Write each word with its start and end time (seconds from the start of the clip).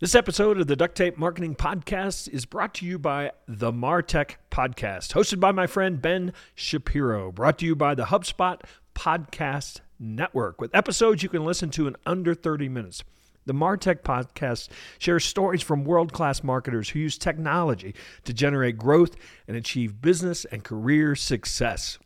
This 0.00 0.16
episode 0.16 0.58
of 0.58 0.66
the 0.66 0.74
Duct 0.74 0.96
Tape 0.96 1.16
Marketing 1.16 1.54
Podcast 1.54 2.28
is 2.28 2.46
brought 2.46 2.74
to 2.74 2.84
you 2.84 2.98
by 2.98 3.30
the 3.46 3.70
Martech 3.70 4.32
Podcast, 4.50 5.12
hosted 5.12 5.38
by 5.38 5.52
my 5.52 5.68
friend 5.68 6.02
Ben 6.02 6.32
Shapiro, 6.56 7.30
brought 7.30 7.60
to 7.60 7.66
you 7.66 7.76
by 7.76 7.94
the 7.94 8.06
HubSpot 8.06 8.60
Podcast 8.96 9.82
Network, 10.00 10.60
with 10.60 10.74
episodes 10.74 11.22
you 11.22 11.28
can 11.28 11.44
listen 11.44 11.70
to 11.70 11.86
in 11.86 11.94
under 12.04 12.34
30 12.34 12.68
minutes. 12.68 13.04
The 13.46 13.54
Martech 13.54 14.00
podcast 14.02 14.68
shares 14.98 15.24
stories 15.24 15.62
from 15.62 15.84
world 15.84 16.12
class 16.12 16.42
marketers 16.42 16.88
who 16.88 16.98
use 16.98 17.16
technology 17.16 17.94
to 18.24 18.32
generate 18.32 18.76
growth 18.76 19.14
and 19.46 19.56
achieve 19.56 20.02
business 20.02 20.44
and 20.46 20.64
career 20.64 21.14
success. 21.14 22.00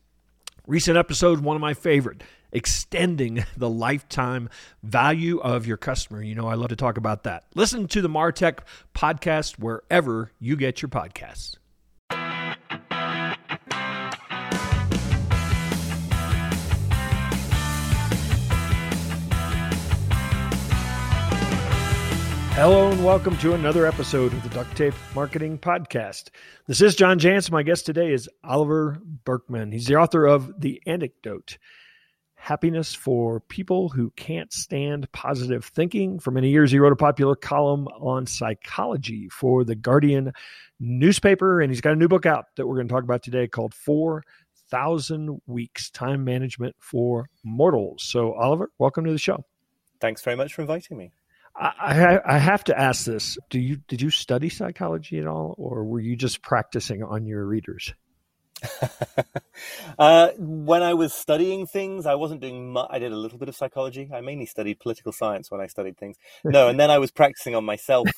Recent 0.66 0.98
episode, 0.98 1.40
one 1.40 1.56
of 1.56 1.62
my 1.62 1.72
favorite, 1.72 2.22
extending 2.52 3.44
the 3.56 3.68
lifetime 3.68 4.48
value 4.82 5.38
of 5.38 5.66
your 5.66 5.76
customer. 5.76 6.22
You 6.22 6.34
know, 6.34 6.48
I 6.48 6.54
love 6.54 6.68
to 6.68 6.76
talk 6.76 6.96
about 6.96 7.24
that. 7.24 7.44
Listen 7.54 7.88
to 7.88 8.02
the 8.02 8.08
Martech 8.08 8.58
podcast 8.94 9.58
wherever 9.58 10.32
you 10.38 10.56
get 10.56 10.82
your 10.82 10.88
podcasts. 10.88 11.56
Hello 22.60 22.90
and 22.90 23.04
welcome 23.04 23.36
to 23.36 23.54
another 23.54 23.86
episode 23.86 24.32
of 24.32 24.42
the 24.42 24.48
Duct 24.48 24.76
Tape 24.76 24.94
Marketing 25.14 25.56
Podcast. 25.58 26.30
This 26.66 26.80
is 26.80 26.96
John 26.96 27.20
Jantsch. 27.20 27.52
My 27.52 27.62
guest 27.62 27.86
today 27.86 28.12
is 28.12 28.28
Oliver 28.42 28.98
Burkeman. 29.24 29.70
He's 29.70 29.86
the 29.86 29.94
author 29.94 30.26
of 30.26 30.60
The 30.60 30.82
Antidote 30.84 31.56
Happiness 32.38 32.94
for 32.94 33.40
People 33.40 33.88
Who 33.90 34.10
Can't 34.16 34.52
Stand 34.52 35.10
Positive 35.12 35.64
Thinking. 35.64 36.18
For 36.18 36.30
many 36.30 36.50
years, 36.50 36.70
he 36.70 36.78
wrote 36.78 36.92
a 36.92 36.96
popular 36.96 37.34
column 37.34 37.88
on 37.88 38.26
psychology 38.26 39.28
for 39.28 39.64
the 39.64 39.74
Guardian 39.74 40.32
newspaper, 40.80 41.60
and 41.60 41.70
he's 41.70 41.80
got 41.80 41.92
a 41.92 41.96
new 41.96 42.08
book 42.08 42.24
out 42.24 42.46
that 42.56 42.66
we're 42.66 42.76
going 42.76 42.88
to 42.88 42.94
talk 42.94 43.02
about 43.02 43.22
today 43.22 43.48
called 43.48 43.74
4,000 43.74 45.42
Weeks 45.46 45.90
Time 45.90 46.24
Management 46.24 46.76
for 46.78 47.28
Mortals. 47.44 48.04
So, 48.04 48.32
Oliver, 48.32 48.70
welcome 48.78 49.04
to 49.04 49.12
the 49.12 49.18
show. 49.18 49.44
Thanks 50.00 50.22
very 50.22 50.36
much 50.36 50.54
for 50.54 50.62
inviting 50.62 50.96
me. 50.96 51.10
I, 51.60 52.20
I 52.24 52.38
have 52.38 52.62
to 52.64 52.78
ask 52.78 53.04
this: 53.04 53.36
Do 53.50 53.58
you 53.58 53.78
did 53.88 54.00
you 54.00 54.10
study 54.10 54.48
psychology 54.48 55.18
at 55.18 55.26
all, 55.26 55.56
or 55.58 55.84
were 55.84 55.98
you 55.98 56.14
just 56.14 56.40
practicing 56.40 57.02
on 57.02 57.26
your 57.26 57.44
readers? 57.44 57.92
uh, 59.98 60.30
when 60.38 60.82
I 60.82 60.94
was 60.94 61.12
studying 61.12 61.66
things, 61.66 62.06
I 62.06 62.14
wasn't 62.14 62.40
doing 62.40 62.72
much. 62.72 62.88
I 62.90 62.98
did 62.98 63.12
a 63.12 63.16
little 63.16 63.38
bit 63.38 63.48
of 63.48 63.56
psychology. 63.56 64.10
I 64.12 64.20
mainly 64.20 64.46
studied 64.46 64.80
political 64.80 65.12
science 65.12 65.50
when 65.50 65.60
I 65.60 65.66
studied 65.66 65.98
things. 65.98 66.16
No, 66.44 66.68
and 66.68 66.78
then 66.78 66.90
I 66.90 66.98
was 66.98 67.10
practicing 67.10 67.54
on 67.54 67.64
myself 67.64 68.08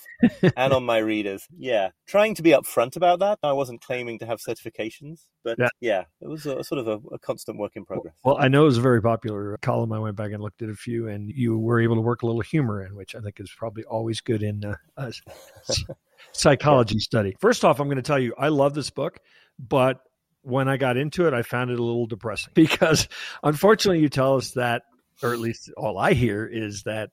and 0.57 0.73
on 0.73 0.85
my 0.85 0.99
readers. 1.13 1.47
Yeah, 1.57 1.91
trying 2.07 2.35
to 2.37 2.43
be 2.43 2.51
upfront 2.51 2.97
about 2.97 3.19
that. 3.21 3.39
I 3.43 3.53
wasn't 3.53 3.81
claiming 3.81 4.19
to 4.21 4.27
have 4.27 4.41
certifications, 4.41 5.27
but 5.45 5.59
yeah, 5.59 5.69
yeah 5.81 6.05
it 6.21 6.29
was 6.29 6.47
a, 6.47 6.63
sort 6.65 6.81
of 6.81 6.89
a, 6.89 7.15
a, 7.15 7.19
constant 7.19 7.59
work 7.59 7.73
in 7.77 7.85
progress. 7.85 8.15
Well, 8.25 8.37
I 8.39 8.49
know 8.49 8.63
it 8.63 8.67
was 8.67 8.79
a 8.79 8.83
very 8.83 9.03
popular 9.03 9.59
column. 9.63 9.93
I 9.93 9.99
went 9.99 10.17
back 10.17 10.33
and 10.33 10.43
looked 10.43 10.63
at 10.63 10.69
a 10.69 10.75
few, 10.75 11.09
and 11.09 11.31
you 11.31 11.59
were 11.59 11.81
able 11.81 11.97
to 11.97 12.03
work 12.03 12.23
a 12.23 12.27
little 12.27 12.41
humor 12.41 12.85
in, 12.85 12.95
which 12.95 13.15
I 13.15 13.21
think 13.21 13.41
is 13.41 13.51
probably 13.57 13.85
always 13.85 14.21
good 14.21 14.43
in 14.43 14.65
uh, 14.97 15.11
psychology 16.33 16.97
yeah. 16.97 17.01
study. 17.01 17.37
First 17.41 17.65
off, 17.65 17.81
I'm 17.81 17.87
going 17.87 17.97
to 17.97 18.03
tell 18.03 18.19
you, 18.19 18.35
I 18.39 18.49
love 18.49 18.75
this 18.75 18.91
book, 18.91 19.19
but 19.59 20.01
when 20.43 20.69
I 20.69 20.77
got 20.77 20.97
into 20.97 21.27
it, 21.27 21.35
I 21.35 21.43
found 21.43 21.71
it 21.71 21.79
a 21.79 21.83
little 21.83 22.07
depressing 22.07 22.53
because 22.55 23.09
unfortunately, 23.43 24.01
you 24.01 24.09
tell 24.09 24.37
us 24.37 24.53
that, 24.53 24.83
or 25.23 25.33
at 25.33 25.39
least 25.39 25.71
all 25.77 25.99
I 25.99 26.15
hear 26.15 26.47
is 26.47 26.83
that 26.85 27.11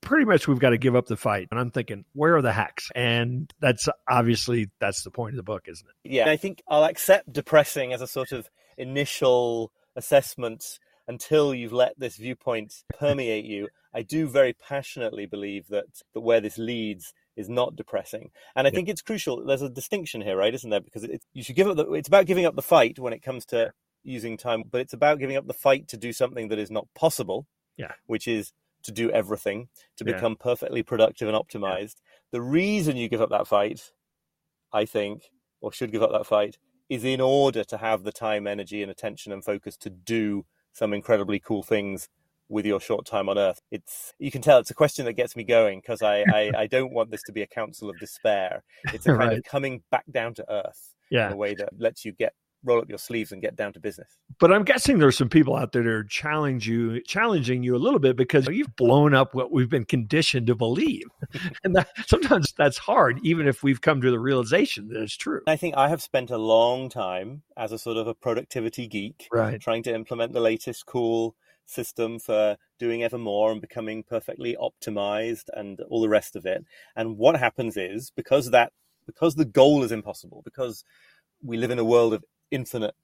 pretty 0.00 0.24
much 0.24 0.48
we've 0.48 0.58
got 0.58 0.70
to 0.70 0.78
give 0.78 0.96
up 0.96 1.06
the 1.06 1.16
fight. 1.16 1.48
And 1.50 1.60
I'm 1.60 1.70
thinking, 1.70 2.04
where 2.14 2.36
are 2.36 2.42
the 2.42 2.52
hacks? 2.52 2.90
And 2.94 3.52
that's 3.60 3.88
obviously 4.08 4.70
that's 4.80 5.02
the 5.02 5.10
point 5.10 5.34
of 5.34 5.36
the 5.36 5.42
book, 5.42 5.64
isn't 5.68 5.86
it? 5.86 6.10
Yeah, 6.10 6.30
I 6.30 6.36
think 6.36 6.62
I'll 6.68 6.84
accept 6.84 7.32
depressing 7.32 7.92
as 7.92 8.00
a 8.00 8.06
sort 8.06 8.32
of 8.32 8.48
initial 8.78 9.72
assessment 9.96 10.64
until 11.06 11.54
you've 11.54 11.72
let 11.72 11.98
this 11.98 12.16
viewpoint 12.16 12.72
permeate 12.98 13.44
you. 13.44 13.68
I 13.92 14.02
do 14.02 14.28
very 14.28 14.52
passionately 14.52 15.26
believe 15.26 15.66
that, 15.68 15.86
that 16.14 16.20
where 16.20 16.40
this 16.40 16.56
leads 16.56 17.12
is 17.36 17.48
not 17.48 17.76
depressing. 17.76 18.30
And 18.56 18.66
I 18.66 18.70
yeah. 18.70 18.74
think 18.74 18.88
it's 18.88 19.02
crucial. 19.02 19.44
There's 19.44 19.62
a 19.62 19.68
distinction 19.68 20.20
here, 20.20 20.36
right? 20.36 20.54
Isn't 20.54 20.70
there? 20.70 20.80
Because 20.80 21.04
it, 21.04 21.22
you 21.32 21.42
should 21.42 21.56
give 21.56 21.68
up. 21.68 21.76
The, 21.76 21.92
it's 21.92 22.08
about 22.08 22.26
giving 22.26 22.46
up 22.46 22.56
the 22.56 22.62
fight 22.62 22.98
when 22.98 23.12
it 23.12 23.22
comes 23.22 23.44
to 23.46 23.72
using 24.02 24.36
time, 24.36 24.64
but 24.70 24.80
it's 24.80 24.92
about 24.92 25.18
giving 25.18 25.36
up 25.36 25.46
the 25.46 25.52
fight 25.52 25.88
to 25.88 25.96
do 25.96 26.12
something 26.12 26.48
that 26.48 26.58
is 26.58 26.70
not 26.70 26.88
possible. 26.94 27.46
Yeah. 27.76 27.92
Which 28.06 28.28
is 28.28 28.52
to 28.82 28.92
do 28.92 29.10
everything 29.10 29.68
to 29.96 30.04
yeah. 30.06 30.14
become 30.14 30.36
perfectly 30.36 30.82
productive 30.82 31.28
and 31.28 31.36
optimized. 31.36 31.96
Yeah. 31.96 32.10
The 32.32 32.42
reason 32.42 32.96
you 32.96 33.08
give 33.08 33.20
up 33.20 33.30
that 33.30 33.46
fight, 33.46 33.92
I 34.72 34.84
think, 34.84 35.30
or 35.60 35.72
should 35.72 35.92
give 35.92 36.02
up 36.02 36.12
that 36.12 36.26
fight, 36.26 36.58
is 36.88 37.04
in 37.04 37.20
order 37.20 37.62
to 37.64 37.76
have 37.76 38.02
the 38.02 38.12
time, 38.12 38.46
energy, 38.46 38.82
and 38.82 38.90
attention 38.90 39.32
and 39.32 39.44
focus 39.44 39.76
to 39.78 39.90
do 39.90 40.44
some 40.72 40.92
incredibly 40.92 41.38
cool 41.38 41.62
things 41.62 42.08
with 42.50 42.66
your 42.66 42.80
short 42.80 43.06
time 43.06 43.28
on 43.28 43.38
earth 43.38 43.60
it's 43.70 44.12
you 44.18 44.30
can 44.30 44.42
tell 44.42 44.58
it's 44.58 44.70
a 44.70 44.74
question 44.74 45.04
that 45.04 45.14
gets 45.14 45.36
me 45.36 45.44
going 45.44 45.80
because 45.80 46.02
I, 46.02 46.24
I, 46.32 46.50
I 46.58 46.66
don't 46.66 46.92
want 46.92 47.10
this 47.10 47.22
to 47.24 47.32
be 47.32 47.42
a 47.42 47.46
council 47.46 47.88
of 47.88 47.98
despair. 47.98 48.62
It's 48.92 49.06
a 49.06 49.10
kind 49.10 49.18
right. 49.20 49.38
of 49.38 49.44
coming 49.44 49.82
back 49.90 50.04
down 50.10 50.34
to 50.34 50.52
earth 50.52 50.94
yeah. 51.10 51.28
in 51.28 51.32
a 51.32 51.36
way 51.36 51.54
that 51.54 51.70
lets 51.78 52.04
you 52.04 52.12
get 52.12 52.34
roll 52.62 52.78
up 52.78 52.90
your 52.90 52.98
sleeves 52.98 53.32
and 53.32 53.40
get 53.40 53.56
down 53.56 53.72
to 53.72 53.80
business. 53.80 54.18
But 54.38 54.52
i'm 54.52 54.64
guessing 54.64 54.98
there's 54.98 55.16
some 55.16 55.30
people 55.30 55.56
out 55.56 55.72
there 55.72 55.82
that 55.82 55.88
are 55.88 56.04
challenge 56.04 56.68
you 56.68 57.00
challenging 57.04 57.62
you 57.62 57.74
a 57.74 57.78
little 57.78 57.98
bit 57.98 58.16
because 58.16 58.46
you've 58.48 58.76
blown 58.76 59.14
up 59.14 59.34
what 59.34 59.50
we've 59.50 59.70
been 59.70 59.86
conditioned 59.86 60.46
to 60.48 60.54
believe. 60.54 61.04
And 61.64 61.74
that, 61.76 61.88
sometimes 62.06 62.52
that's 62.56 62.78
hard 62.78 63.20
even 63.22 63.46
if 63.46 63.62
we've 63.62 63.80
come 63.80 64.00
to 64.02 64.10
the 64.10 64.18
realization 64.18 64.88
that 64.88 65.02
it's 65.02 65.16
true. 65.16 65.40
I 65.46 65.56
think 65.56 65.74
i 65.76 65.88
have 65.88 66.02
spent 66.02 66.30
a 66.30 66.38
long 66.38 66.88
time 66.88 67.42
as 67.56 67.72
a 67.72 67.78
sort 67.78 67.96
of 67.96 68.06
a 68.06 68.14
productivity 68.14 68.86
geek 68.86 69.28
right. 69.32 69.60
trying 69.60 69.82
to 69.84 69.94
implement 69.94 70.32
the 70.32 70.40
latest 70.40 70.86
cool 70.86 71.34
system 71.70 72.18
for 72.18 72.56
doing 72.78 73.02
ever 73.02 73.18
more 73.18 73.52
and 73.52 73.60
becoming 73.60 74.02
perfectly 74.02 74.56
optimized 74.60 75.44
and 75.52 75.80
all 75.88 76.00
the 76.00 76.08
rest 76.08 76.36
of 76.36 76.46
it. 76.46 76.64
And 76.96 77.16
what 77.16 77.36
happens 77.36 77.76
is 77.76 78.10
because 78.14 78.50
that 78.50 78.72
because 79.06 79.34
the 79.34 79.44
goal 79.44 79.82
is 79.82 79.92
impossible, 79.92 80.42
because 80.44 80.84
we 81.42 81.56
live 81.56 81.70
in 81.70 81.78
a 81.78 81.84
world 81.84 82.14
of 82.14 82.24
infinite 82.50 82.94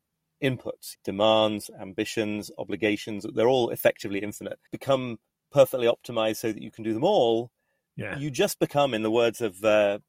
inputs, 0.42 0.96
demands, 1.04 1.70
ambitions, 1.80 2.50
obligations, 2.58 3.26
they're 3.34 3.48
all 3.48 3.70
effectively 3.70 4.20
infinite, 4.20 4.58
become 4.70 5.18
perfectly 5.50 5.86
optimized 5.86 6.36
so 6.36 6.52
that 6.52 6.62
you 6.62 6.70
can 6.70 6.84
do 6.84 6.94
them 6.94 7.04
all. 7.04 7.50
Yeah. 7.96 8.18
You 8.18 8.30
just 8.30 8.58
become, 8.58 8.92
in 8.92 9.02
the 9.02 9.10
words 9.10 9.40
of 9.40 9.64
uh, 9.64 10.00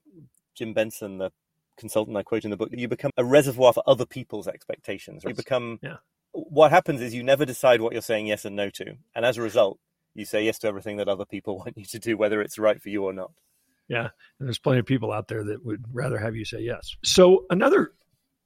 Jim 0.54 0.74
Benson, 0.74 1.20
the 1.20 1.32
consultant 1.78 2.18
I 2.18 2.24
quote 2.24 2.44
in 2.44 2.52
the 2.52 2.58
book, 2.58 2.70
you 2.74 2.88
become 2.88 3.12
a 3.16 3.24
reservoir 3.24 3.72
for 3.72 3.84
other 3.88 4.06
people's 4.06 4.48
expectations. 4.48 5.24
You 5.24 5.34
become 5.34 5.80
yeah 5.82 5.98
what 6.50 6.72
happens 6.72 7.02
is 7.02 7.14
you 7.14 7.24
never 7.24 7.46
decide 7.46 7.82
what 7.82 7.94
you're 7.94 8.02
saying 8.02 8.28
yes 8.28 8.46
and 8.46 8.56
no 8.56 8.70
to. 8.72 8.96
And 9.16 9.26
as 9.26 9.38
a 9.38 9.42
result, 9.42 9.80
you 10.14 10.26
say 10.26 10.46
yes 10.46 10.60
to 10.60 10.68
everything 10.68 10.98
that 10.98 11.08
other 11.08 11.26
people 11.26 11.58
want 11.60 11.78
you 11.78 11.86
to 11.86 12.00
do, 12.00 12.18
whether 12.18 12.42
it's 12.42 12.58
right 12.58 12.82
for 12.82 12.90
you 12.90 13.04
or 13.06 13.14
not. 13.14 13.32
Yeah. 13.88 14.10
And 14.40 14.48
there's 14.48 14.60
plenty 14.60 14.80
of 14.80 14.86
people 14.86 15.12
out 15.12 15.28
there 15.28 15.46
that 15.46 15.66
would 15.66 15.86
rather 15.94 16.18
have 16.18 16.36
you 16.36 16.46
say 16.46 16.60
yes. 16.60 16.96
So 17.04 17.46
another 17.50 17.94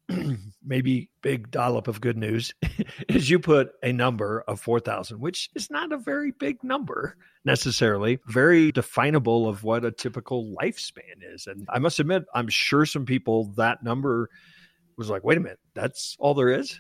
maybe 0.66 1.10
big 1.22 1.50
dollop 1.52 1.88
of 1.88 2.02
good 2.02 2.18
news 2.18 2.54
is 3.10 3.30
you 3.30 3.40
put 3.40 3.72
a 3.82 3.92
number 3.92 4.44
of 4.48 4.60
4,000, 4.60 5.20
which 5.20 5.50
is 5.56 5.70
not 5.70 5.92
a 5.92 5.98
very 5.98 6.32
big 6.32 6.64
number 6.64 7.16
necessarily, 7.44 8.20
very 8.28 8.72
definable 8.72 9.48
of 9.48 9.64
what 9.64 9.84
a 9.84 9.92
typical 9.92 10.56
lifespan 10.62 11.34
is. 11.34 11.48
And 11.48 11.66
I 11.70 11.80
must 11.80 12.00
admit, 12.00 12.26
I'm 12.36 12.50
sure 12.50 12.86
some 12.86 13.06
people 13.06 13.46
that 13.56 13.84
number 13.84 14.30
was 14.98 15.10
like, 15.10 15.24
wait 15.24 15.38
a 15.38 15.42
minute, 15.42 15.60
that's 15.74 16.16
all 16.20 16.34
there 16.34 16.50
is? 16.50 16.80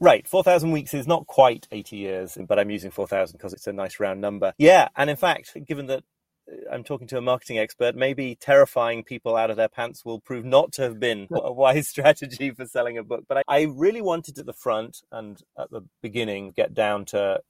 Right, 0.00 0.26
4,000 0.26 0.70
weeks 0.70 0.94
is 0.94 1.06
not 1.06 1.26
quite 1.26 1.66
80 1.70 1.96
years, 1.96 2.38
but 2.46 2.58
I'm 2.58 2.70
using 2.70 2.90
4,000 2.90 3.36
because 3.36 3.52
it's 3.52 3.66
a 3.66 3.72
nice 3.72 4.00
round 4.00 4.20
number. 4.20 4.52
Yeah, 4.58 4.88
and 4.96 5.10
in 5.10 5.16
fact, 5.16 5.56
given 5.66 5.86
that 5.86 6.04
uh, 6.50 6.72
I'm 6.72 6.84
talking 6.84 7.06
to 7.08 7.18
a 7.18 7.22
marketing 7.22 7.58
expert, 7.58 7.94
maybe 7.94 8.34
terrifying 8.34 9.04
people 9.04 9.36
out 9.36 9.50
of 9.50 9.56
their 9.56 9.68
pants 9.68 10.04
will 10.04 10.20
prove 10.20 10.44
not 10.44 10.72
to 10.72 10.82
have 10.82 10.98
been 10.98 11.28
a 11.30 11.52
wise 11.52 11.88
strategy 11.88 12.50
for 12.50 12.66
selling 12.66 12.98
a 12.98 13.02
book. 13.02 13.24
But 13.28 13.38
I, 13.38 13.42
I 13.48 13.62
really 13.62 14.02
wanted 14.02 14.38
at 14.38 14.46
the 14.46 14.52
front 14.52 14.98
and 15.10 15.40
at 15.58 15.70
the 15.70 15.82
beginning 16.02 16.52
get 16.56 16.74
down 16.74 17.04
to 17.06 17.40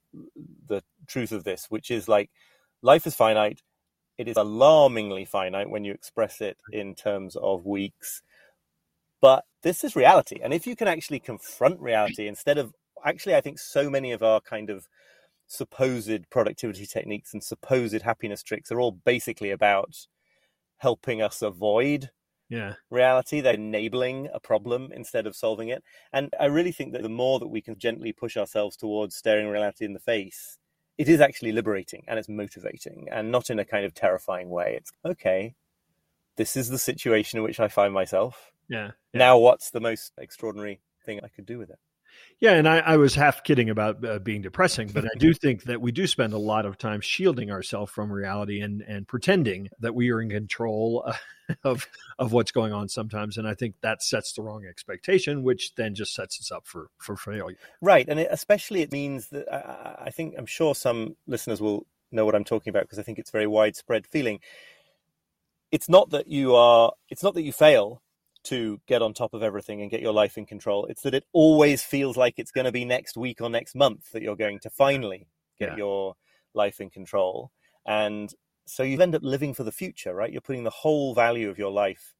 the 0.67 0.83
truth 1.07 1.33
of 1.33 1.45
this, 1.45 1.67
which 1.69 1.91
is 1.91 2.09
like 2.09 2.31
life 2.83 3.07
is 3.07 3.15
finite. 3.15 3.61
It 4.19 4.29
is 4.29 4.37
alarmingly 4.37 5.25
finite 5.25 5.71
when 5.71 5.85
you 5.85 5.93
express 5.93 6.41
it 6.41 6.59
in 6.71 6.95
terms 6.95 7.35
of 7.35 7.65
weeks. 7.65 8.23
But 9.23 9.45
this 9.63 9.85
is 9.85 9.97
reality. 9.97 10.41
And 10.43 10.53
if 10.53 10.67
you 10.67 10.77
can 10.77 10.89
actually 10.89 11.21
confront 11.21 11.81
reality 11.81 12.29
instead 12.29 12.59
of 12.59 12.75
actually, 13.05 13.35
I 13.35 13.41
think 13.41 13.59
so 13.59 13.89
many 13.89 14.13
of 14.13 14.23
our 14.23 14.41
kind 14.41 14.69
of 14.69 14.87
supposed 15.47 16.29
productivity 16.31 16.85
techniques 16.85 17.33
and 17.33 17.43
supposed 17.43 18.03
happiness 18.03 18.43
tricks 18.43 18.71
are 18.71 18.81
all 18.81 18.93
basically 18.93 19.51
about 19.51 19.97
helping 20.79 21.23
us 21.23 21.41
avoid 21.41 22.11
yeah. 22.51 22.75
reality. 22.91 23.41
They're 23.41 23.55
enabling 23.55 24.29
a 24.35 24.41
problem 24.41 24.91
instead 24.93 25.27
of 25.27 25.35
solving 25.35 25.69
it. 25.71 25.83
And 26.13 26.31
I 26.39 26.47
really 26.47 26.73
think 26.73 26.93
that 26.93 27.03
the 27.03 27.09
more 27.09 27.39
that 27.39 27.49
we 27.49 27.63
can 27.63 27.79
gently 27.79 28.13
push 28.13 28.37
ourselves 28.37 28.77
towards 28.77 29.17
staring 29.17 29.49
reality 29.49 29.87
in 29.87 29.95
the 29.95 30.01
face 30.01 30.59
it 30.99 31.09
is 31.09 31.21
actually 31.21 31.53
liberating 31.53 32.05
and 32.07 32.19
it's 32.19 32.29
motivating 32.29 33.09
and 33.11 33.33
not 33.33 33.51
in 33.51 33.59
a 33.59 33.65
kind 33.65 33.85
of 33.85 33.95
terrifying 33.95 34.51
way. 34.51 34.75
It's 34.77 34.93
okay, 35.05 35.55
this 36.37 36.57
is 36.57 36.69
the 36.69 36.79
situation 36.79 37.39
in 37.39 37.43
which 37.43 37.61
I 37.61 37.69
find 37.69 37.93
myself. 37.93 38.52
Yeah. 38.69 38.91
yeah. 39.13 39.19
Now, 39.19 39.39
what's 39.39 39.71
the 39.71 39.81
most 39.81 40.13
extraordinary 40.19 40.81
thing 41.05 41.21
I 41.23 41.29
could 41.29 41.47
do 41.47 41.59
with 41.59 41.71
it? 41.71 41.79
Yeah, 42.41 42.55
and 42.55 42.69
I, 42.69 42.79
I 42.79 42.97
was 42.97 43.15
half 43.15 43.45
kidding 43.45 43.71
about 43.71 44.05
uh, 44.05 44.19
being 44.19 44.43
depressing, 44.43 44.89
but 44.89 45.05
I 45.05 45.17
do 45.17 45.33
think 45.41 45.65
that 45.65 45.81
we 45.81 45.93
do 45.93 46.07
spend 46.07 46.33
a 46.33 46.39
lot 46.39 46.67
of 46.67 46.77
time 46.77 47.01
shielding 47.01 47.51
ourselves 47.51 47.93
from 47.93 48.11
reality 48.11 48.61
and 48.61 48.83
and 48.83 49.07
pretending 49.07 49.69
that 49.81 49.95
we 49.95 50.11
are 50.11 50.21
in 50.21 50.31
control 50.31 51.05
uh, 51.07 51.15
of 51.65 51.87
of 52.19 52.33
what's 52.33 52.51
going 52.51 52.73
on 52.73 52.89
sometimes, 52.89 53.37
and 53.37 53.47
I 53.47 53.55
think 53.55 53.77
that 53.83 54.03
sets 54.03 54.33
the 54.33 54.43
wrong 54.43 54.67
expectation, 54.67 55.45
which 55.45 55.75
then 55.77 55.95
just 55.95 56.15
sets 56.15 56.41
us 56.41 56.51
up 56.51 56.67
for 56.67 56.89
for 56.99 57.17
failure. 57.17 57.57
Right, 57.81 58.09
and 58.09 58.19
it, 58.19 58.29
especially 58.31 58.83
it 58.83 58.91
means 58.91 59.29
that 59.29 59.53
I, 59.53 60.07
I 60.07 60.11
think 60.11 60.35
I'm 60.37 60.47
sure 60.47 60.75
some 60.75 61.17
listeners 61.27 61.61
will 61.61 61.87
know 62.11 62.25
what 62.27 62.35
I'm 62.35 62.45
talking 62.45 62.71
about 62.71 62.83
because 62.83 62.99
I 62.99 63.03
think 63.03 63.19
it's 63.19 63.31
very 63.31 63.47
widespread 63.47 64.07
feeling. 64.07 64.41
It's 65.71 65.89
not 65.89 66.11
that 66.11 66.27
you 66.27 66.57
are. 66.57 66.93
It's 67.09 67.23
not 67.23 67.35
that 67.35 67.43
you 67.43 67.53
fail 67.53 68.02
to 68.45 68.81
get 68.87 69.03
on 69.03 69.15
top 69.15 69.35
of 69.35 69.43
everything 69.43 69.83
and 69.83 69.91
get 69.91 70.01
your 70.01 70.13
life 70.13 70.37
in 70.37 70.47
control. 70.47 70.87
It's 70.87 71.03
that 71.03 71.15
it 71.15 71.25
always 71.33 71.83
feels 71.83 72.17
like 72.17 72.35
it's 72.39 72.51
going 72.51 72.65
to 72.65 72.73
be 72.73 72.85
next 72.85 73.17
week 73.17 73.41
or 73.41 73.49
next 73.49 73.75
month 73.75 74.11
that 74.13 74.23
you're 74.23 74.37
going 74.37 74.59
to 74.61 74.71
finally 74.71 75.29
get 75.59 75.71
yeah. 75.71 75.77
your 75.77 76.15
life 76.55 76.81
in 76.81 76.91
control. 76.91 77.51
And 77.87 78.33
so 78.67 78.83
you 78.83 79.01
end 79.01 79.15
up 79.15 79.23
living 79.23 79.55
for 79.55 79.65
the 79.65 79.73
future, 79.73 80.15
right? 80.15 80.33
You're 80.33 80.41
putting 80.41 80.65
the 80.65 80.71
whole 80.71 81.15
value 81.15 81.51
of 81.51 81.59
your 81.59 81.71
life 81.71 82.15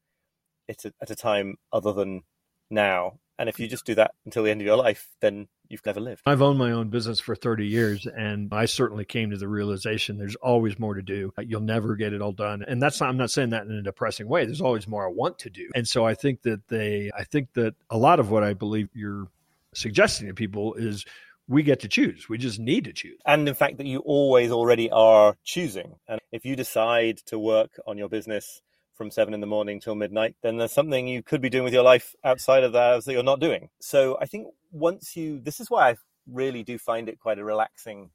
at 0.69 0.85
a, 0.85 0.93
at 1.01 1.11
a 1.11 1.15
time 1.15 1.57
other 1.71 1.93
than 1.93 2.23
now. 2.69 3.19
And 3.39 3.49
if 3.49 3.59
you 3.59 3.67
just 3.67 3.85
do 3.85 3.95
that 3.95 4.11
until 4.25 4.43
the 4.43 4.51
end 4.51 4.61
of 4.61 4.67
your 4.67 4.77
life, 4.77 5.09
then 5.21 5.47
you've 5.73 5.85
never 5.85 5.99
lived. 5.99 6.21
I've 6.25 6.41
owned 6.41 6.57
my 6.57 6.71
own 6.71 6.89
business 6.89 7.19
for 7.19 7.35
30 7.35 7.67
years, 7.67 8.05
and 8.05 8.53
I 8.53 8.65
certainly 8.65 9.03
came 9.03 9.31
to 9.31 9.37
the 9.37 9.47
realization 9.47 10.17
there's 10.17 10.35
always 10.35 10.79
more 10.79 10.93
to 10.93 11.01
do. 11.01 11.33
You'll 11.39 11.61
never 11.61 11.95
get 11.95 12.13
it 12.13 12.21
all 12.21 12.31
done. 12.31 12.63
And 12.65 12.81
that's 12.81 13.01
not, 13.01 13.09
I'm 13.09 13.17
not 13.17 13.31
saying 13.31 13.49
that 13.49 13.65
in 13.65 13.71
a 13.71 13.81
depressing 13.81 14.27
way. 14.27 14.45
There's 14.45 14.61
always 14.61 14.87
more 14.87 15.05
I 15.05 15.11
want 15.11 15.39
to 15.39 15.49
do. 15.49 15.69
And 15.75 15.87
so 15.87 16.05
I 16.05 16.13
think 16.13 16.43
that 16.43 16.67
they, 16.69 17.11
I 17.17 17.25
think 17.25 17.53
that 17.53 17.75
a 17.89 17.97
lot 17.97 18.19
of 18.19 18.31
what 18.31 18.43
I 18.43 18.53
believe 18.53 18.89
you're 18.93 19.27
suggesting 19.73 20.27
to 20.27 20.33
people 20.33 20.75
is 20.75 21.05
we 21.47 21.63
get 21.63 21.81
to 21.81 21.87
choose. 21.87 22.29
We 22.29 22.37
just 22.37 22.59
need 22.59 22.85
to 22.85 22.93
choose. 22.93 23.19
And 23.25 23.47
in 23.49 23.55
fact, 23.55 23.77
that 23.77 23.87
you 23.87 23.99
always 23.99 24.51
already 24.51 24.89
are 24.91 25.35
choosing. 25.43 25.95
And 26.07 26.21
if 26.31 26.45
you 26.45 26.55
decide 26.55 27.17
to 27.25 27.37
work 27.37 27.79
on 27.85 27.97
your 27.97 28.09
business 28.09 28.61
from 28.93 29.11
seven 29.11 29.33
in 29.33 29.41
the 29.41 29.47
morning 29.47 29.79
till 29.79 29.95
midnight, 29.95 30.35
then 30.41 30.57
there's 30.57 30.71
something 30.71 31.07
you 31.07 31.23
could 31.23 31.41
be 31.41 31.49
doing 31.49 31.63
with 31.63 31.73
your 31.73 31.83
life 31.83 32.15
outside 32.23 32.63
of 32.63 32.73
that 32.73 33.03
that 33.03 33.11
you're 33.11 33.23
not 33.23 33.39
doing. 33.39 33.69
So 33.79 34.17
I 34.21 34.25
think 34.25 34.47
once 34.71 35.15
you, 35.15 35.39
this 35.39 35.59
is 35.59 35.69
why 35.69 35.91
I 35.91 35.95
really 36.31 36.63
do 36.63 36.77
find 36.77 37.09
it 37.09 37.19
quite 37.19 37.39
a 37.39 37.43
relaxing 37.43 38.11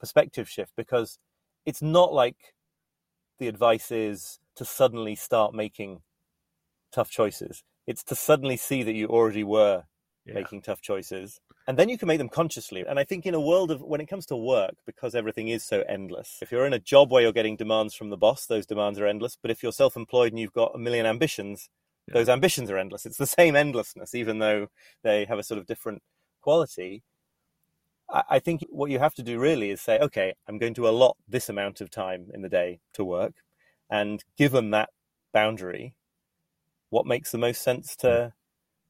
perspective 0.00 0.48
shift 0.48 0.72
because 0.76 1.18
it's 1.64 1.82
not 1.82 2.12
like 2.12 2.54
the 3.38 3.48
advice 3.48 3.90
is 3.90 4.38
to 4.56 4.64
suddenly 4.64 5.14
start 5.14 5.54
making 5.54 6.00
tough 6.92 7.10
choices. 7.10 7.62
It's 7.86 8.02
to 8.04 8.14
suddenly 8.14 8.56
see 8.56 8.82
that 8.82 8.94
you 8.94 9.06
already 9.06 9.44
were 9.44 9.84
yeah. 10.24 10.34
making 10.34 10.62
tough 10.62 10.80
choices 10.80 11.40
and 11.66 11.76
then 11.76 11.88
you 11.88 11.98
can 11.98 12.08
make 12.08 12.18
them 12.18 12.28
consciously 12.28 12.84
and 12.86 12.98
i 12.98 13.04
think 13.04 13.26
in 13.26 13.34
a 13.34 13.40
world 13.40 13.70
of 13.70 13.82
when 13.82 14.00
it 14.00 14.06
comes 14.06 14.26
to 14.26 14.36
work 14.36 14.74
because 14.86 15.14
everything 15.14 15.48
is 15.48 15.64
so 15.64 15.82
endless 15.88 16.38
if 16.40 16.52
you're 16.52 16.66
in 16.66 16.72
a 16.72 16.78
job 16.78 17.10
where 17.10 17.22
you're 17.22 17.32
getting 17.32 17.56
demands 17.56 17.94
from 17.94 18.10
the 18.10 18.16
boss 18.16 18.46
those 18.46 18.66
demands 18.66 18.98
are 18.98 19.06
endless 19.06 19.36
but 19.40 19.50
if 19.50 19.62
you're 19.62 19.72
self-employed 19.72 20.32
and 20.32 20.38
you've 20.38 20.52
got 20.52 20.74
a 20.74 20.78
million 20.78 21.06
ambitions 21.06 21.68
yeah. 22.08 22.14
those 22.14 22.28
ambitions 22.28 22.70
are 22.70 22.78
endless 22.78 23.06
it's 23.06 23.18
the 23.18 23.26
same 23.26 23.56
endlessness 23.56 24.14
even 24.14 24.38
though 24.38 24.68
they 25.02 25.24
have 25.24 25.38
a 25.38 25.42
sort 25.42 25.58
of 25.58 25.66
different 25.66 26.02
quality 26.40 27.02
I 28.08 28.38
think 28.38 28.64
what 28.70 28.90
you 28.90 29.00
have 29.00 29.14
to 29.14 29.22
do 29.22 29.38
really 29.38 29.70
is 29.70 29.80
say, 29.80 29.98
okay, 29.98 30.34
I'm 30.46 30.58
going 30.58 30.74
to 30.74 30.88
allot 30.88 31.16
this 31.26 31.48
amount 31.48 31.80
of 31.80 31.90
time 31.90 32.28
in 32.32 32.42
the 32.42 32.48
day 32.48 32.78
to 32.94 33.04
work. 33.04 33.34
And 33.90 34.22
given 34.36 34.70
that 34.70 34.90
boundary, 35.32 35.94
what 36.90 37.06
makes 37.06 37.32
the 37.32 37.38
most 37.38 37.62
sense 37.62 37.96
to 37.96 38.32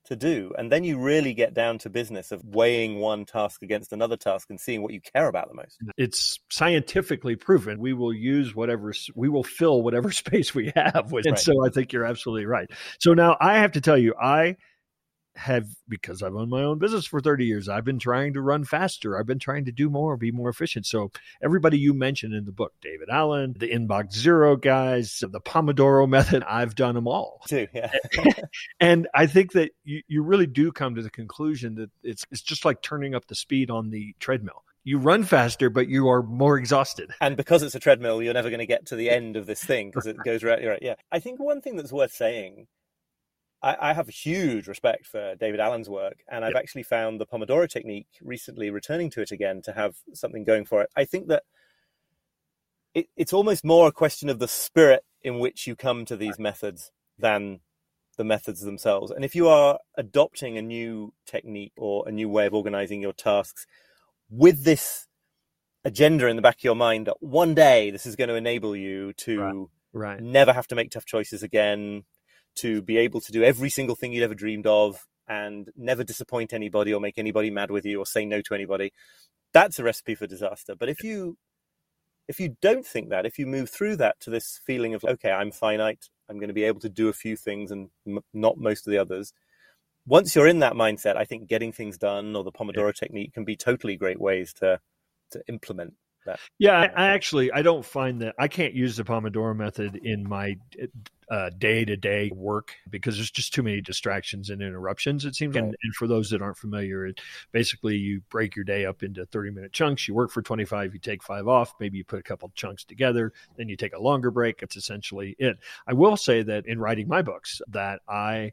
to 0.06 0.16
do. 0.16 0.52
And 0.56 0.70
then 0.70 0.84
you 0.84 0.98
really 0.98 1.34
get 1.34 1.54
down 1.54 1.78
to 1.78 1.90
business 1.90 2.32
of 2.32 2.44
weighing 2.44 2.98
one 2.98 3.24
task 3.24 3.62
against 3.62 3.92
another 3.92 4.16
task 4.16 4.50
and 4.50 4.60
seeing 4.60 4.82
what 4.82 4.92
you 4.92 5.00
care 5.00 5.28
about 5.28 5.48
the 5.48 5.54
most. 5.54 5.78
It's 5.98 6.38
scientifically 6.50 7.36
proven. 7.36 7.80
We 7.80 7.92
will 7.92 8.12
use 8.12 8.54
whatever, 8.54 8.92
we 9.14 9.28
will 9.28 9.42
fill 9.42 9.82
whatever 9.82 10.10
space 10.12 10.54
we 10.54 10.72
have. 10.76 11.10
With. 11.10 11.26
And 11.26 11.32
right. 11.32 11.40
so 11.40 11.64
I 11.64 11.70
think 11.70 11.92
you're 11.92 12.04
absolutely 12.04 12.46
right. 12.46 12.70
So 12.98 13.14
now 13.14 13.36
I 13.40 13.58
have 13.58 13.72
to 13.72 13.80
tell 13.80 13.98
you, 13.98 14.14
I 14.20 14.56
have 15.36 15.68
because 15.88 16.22
I've 16.22 16.34
owned 16.34 16.50
my 16.50 16.62
own 16.62 16.78
business 16.78 17.06
for 17.06 17.20
30 17.20 17.44
years. 17.44 17.68
I've 17.68 17.84
been 17.84 17.98
trying 17.98 18.32
to 18.34 18.40
run 18.40 18.64
faster. 18.64 19.18
I've 19.18 19.26
been 19.26 19.38
trying 19.38 19.64
to 19.66 19.72
do 19.72 19.90
more, 19.90 20.16
be 20.16 20.30
more 20.30 20.48
efficient. 20.48 20.86
So 20.86 21.10
everybody 21.42 21.78
you 21.78 21.94
mentioned 21.94 22.34
in 22.34 22.44
the 22.44 22.52
book, 22.52 22.72
David 22.80 23.08
Allen, 23.10 23.54
the 23.58 23.70
inbox 23.70 24.14
zero 24.14 24.56
guys, 24.56 25.22
the 25.26 25.40
Pomodoro 25.40 26.08
method, 26.08 26.42
I've 26.48 26.74
done 26.74 26.94
them 26.94 27.06
all. 27.08 27.42
Too, 27.48 27.68
yeah. 27.74 27.92
and 28.80 29.08
I 29.14 29.26
think 29.26 29.52
that 29.52 29.72
you, 29.84 30.02
you 30.08 30.22
really 30.22 30.46
do 30.46 30.72
come 30.72 30.94
to 30.94 31.02
the 31.02 31.10
conclusion 31.10 31.74
that 31.76 31.90
it's 32.02 32.24
it's 32.30 32.42
just 32.42 32.64
like 32.64 32.82
turning 32.82 33.14
up 33.14 33.26
the 33.26 33.34
speed 33.34 33.70
on 33.70 33.90
the 33.90 34.14
treadmill 34.18 34.62
you 34.86 34.98
run 34.98 35.24
faster, 35.24 35.68
but 35.68 35.88
you 35.88 36.08
are 36.08 36.22
more 36.22 36.56
exhausted. 36.56 37.10
And 37.20 37.36
because 37.36 37.64
it's 37.64 37.74
a 37.74 37.80
treadmill, 37.80 38.22
you're 38.22 38.32
never 38.32 38.50
going 38.50 38.60
to 38.60 38.66
get 38.66 38.86
to 38.86 38.96
the 38.96 39.10
end 39.16 39.36
of 39.36 39.44
this 39.44 39.62
thing 39.62 39.90
because 39.90 40.06
it 40.06 40.16
goes 40.24 40.44
right. 40.44 40.64
Right. 40.64 40.78
Yeah. 40.80 40.94
I 41.10 41.18
think 41.18 41.40
one 41.40 41.60
thing 41.60 41.74
that's 41.76 41.92
worth 41.92 42.12
saying 42.12 42.68
I, 43.62 43.76
I, 43.80 43.92
have 43.94 44.08
huge 44.08 44.68
respect 44.68 45.06
for 45.06 45.34
David 45.34 45.60
Allen's 45.60 45.88
work, 45.88 46.18
and 46.30 46.44
I've 46.44 46.52
yep. 46.52 46.62
actually 46.62 46.82
found 46.82 47.20
the 47.20 47.26
Pomodoro 47.26 47.68
technique 47.68 48.08
recently 48.20 48.70
returning 48.70 49.10
to 49.10 49.22
it 49.22 49.30
again 49.30 49.62
to 49.62 49.72
have 49.72 49.96
something 50.12 50.44
going 50.44 50.64
for 50.64 50.82
it. 50.82 50.90
I 50.96 51.04
think 51.04 51.28
that 51.28 51.42
it, 52.94 53.08
it's 53.16 53.32
almost 53.32 53.64
more 53.64 53.88
a 53.88 53.92
question 53.92 54.28
of 54.28 54.38
the 54.38 54.48
spirit 54.48 55.04
in 55.22 55.38
which 55.38 55.66
you 55.66 55.76
come 55.76 56.04
to 56.04 56.16
these 56.16 56.38
methods 56.38 56.92
than 57.18 57.60
the 58.16 58.24
methods 58.24 58.62
themselves. 58.62 59.10
And 59.10 59.24
if 59.24 59.34
you 59.34 59.48
are 59.48 59.78
adopting 59.96 60.56
a 60.56 60.62
new 60.62 61.12
technique 61.26 61.72
or 61.76 62.08
a 62.08 62.12
new 62.12 62.28
way 62.28 62.46
of 62.46 62.54
organizing 62.54 63.02
your 63.02 63.12
tasks 63.12 63.66
with 64.30 64.64
this 64.64 65.06
agenda 65.84 66.26
in 66.26 66.36
the 66.36 66.42
back 66.42 66.56
of 66.56 66.64
your 66.64 66.74
mind 66.74 67.06
that 67.06 67.22
one 67.22 67.54
day 67.54 67.90
this 67.90 68.06
is 68.06 68.16
going 68.16 68.28
to 68.28 68.34
enable 68.34 68.74
you 68.74 69.12
to 69.12 69.40
right. 69.40 69.66
Right. 69.92 70.20
never 70.20 70.52
have 70.52 70.66
to 70.68 70.74
make 70.74 70.90
tough 70.90 71.04
choices 71.04 71.42
again, 71.42 72.04
to 72.56 72.82
be 72.82 72.96
able 72.98 73.20
to 73.20 73.32
do 73.32 73.42
every 73.42 73.70
single 73.70 73.96
thing 73.96 74.12
you'd 74.12 74.24
ever 74.24 74.34
dreamed 74.34 74.66
of 74.66 75.06
and 75.28 75.70
never 75.76 76.04
disappoint 76.04 76.52
anybody 76.52 76.92
or 76.92 77.00
make 77.00 77.18
anybody 77.18 77.50
mad 77.50 77.70
with 77.70 77.84
you 77.84 77.98
or 77.98 78.06
say 78.06 78.24
no 78.24 78.40
to 78.40 78.54
anybody 78.54 78.92
that's 79.52 79.78
a 79.78 79.84
recipe 79.84 80.14
for 80.14 80.26
disaster 80.26 80.74
but 80.78 80.88
if 80.88 81.02
you 81.02 81.36
if 82.28 82.40
you 82.40 82.56
don't 82.60 82.86
think 82.86 83.10
that 83.10 83.26
if 83.26 83.38
you 83.38 83.46
move 83.46 83.70
through 83.70 83.96
that 83.96 84.18
to 84.20 84.30
this 84.30 84.60
feeling 84.64 84.94
of 84.94 85.04
okay 85.04 85.30
i'm 85.30 85.50
finite 85.50 86.08
i'm 86.28 86.38
going 86.38 86.48
to 86.48 86.54
be 86.54 86.64
able 86.64 86.80
to 86.80 86.88
do 86.88 87.08
a 87.08 87.12
few 87.12 87.36
things 87.36 87.70
and 87.70 87.88
m- 88.06 88.20
not 88.32 88.58
most 88.58 88.86
of 88.86 88.90
the 88.90 88.98
others 88.98 89.32
once 90.06 90.34
you're 90.34 90.46
in 90.46 90.60
that 90.60 90.74
mindset 90.74 91.16
i 91.16 91.24
think 91.24 91.48
getting 91.48 91.72
things 91.72 91.98
done 91.98 92.36
or 92.36 92.44
the 92.44 92.52
pomodoro 92.52 92.88
yeah. 92.88 92.92
technique 92.92 93.32
can 93.32 93.44
be 93.44 93.56
totally 93.56 93.96
great 93.96 94.20
ways 94.20 94.52
to 94.52 94.78
to 95.30 95.42
implement 95.48 95.94
that. 96.26 96.40
Yeah, 96.58 96.88
I, 96.94 97.06
actually 97.08 97.50
I 97.52 97.62
don't 97.62 97.84
find 97.84 98.20
that 98.22 98.34
I 98.38 98.48
can't 98.48 98.74
use 98.74 98.96
the 98.96 99.04
Pomodoro 99.04 99.56
method 99.56 99.96
in 99.96 100.28
my 100.28 100.56
day 101.58 101.84
to 101.84 101.96
day 101.96 102.30
work 102.34 102.74
because 102.88 103.16
there's 103.16 103.30
just 103.30 103.52
too 103.52 103.62
many 103.62 103.80
distractions 103.80 104.50
and 104.50 104.62
interruptions. 104.62 105.24
It 105.24 105.34
seems, 105.34 105.54
right. 105.54 105.64
and, 105.64 105.76
and, 105.82 105.94
for 105.94 106.06
those 106.06 106.30
that 106.30 106.42
aren't 106.42 106.56
familiar, 106.56 107.06
it 107.06 107.20
basically 107.52 107.96
you 107.96 108.22
break 108.30 108.54
your 108.54 108.64
day 108.64 108.86
up 108.86 109.02
into 109.02 109.26
30 109.26 109.50
minute 109.50 109.72
chunks. 109.72 110.06
You 110.06 110.14
work 110.14 110.30
for 110.30 110.42
25, 110.42 110.94
you 110.94 111.00
take 111.00 111.22
five 111.22 111.48
off. 111.48 111.74
Maybe 111.80 111.98
you 111.98 112.04
put 112.04 112.20
a 112.20 112.22
couple 112.22 112.50
chunks 112.54 112.84
together, 112.84 113.32
then 113.56 113.68
you 113.68 113.76
take 113.76 113.94
a 113.94 114.00
longer 114.00 114.30
break. 114.30 114.62
It's 114.62 114.76
essentially 114.76 115.34
it. 115.38 115.58
I 115.86 115.94
will 115.94 116.16
say 116.16 116.42
that 116.42 116.66
in 116.66 116.78
writing 116.78 117.08
my 117.08 117.22
books, 117.22 117.60
that 117.68 118.00
I 118.08 118.52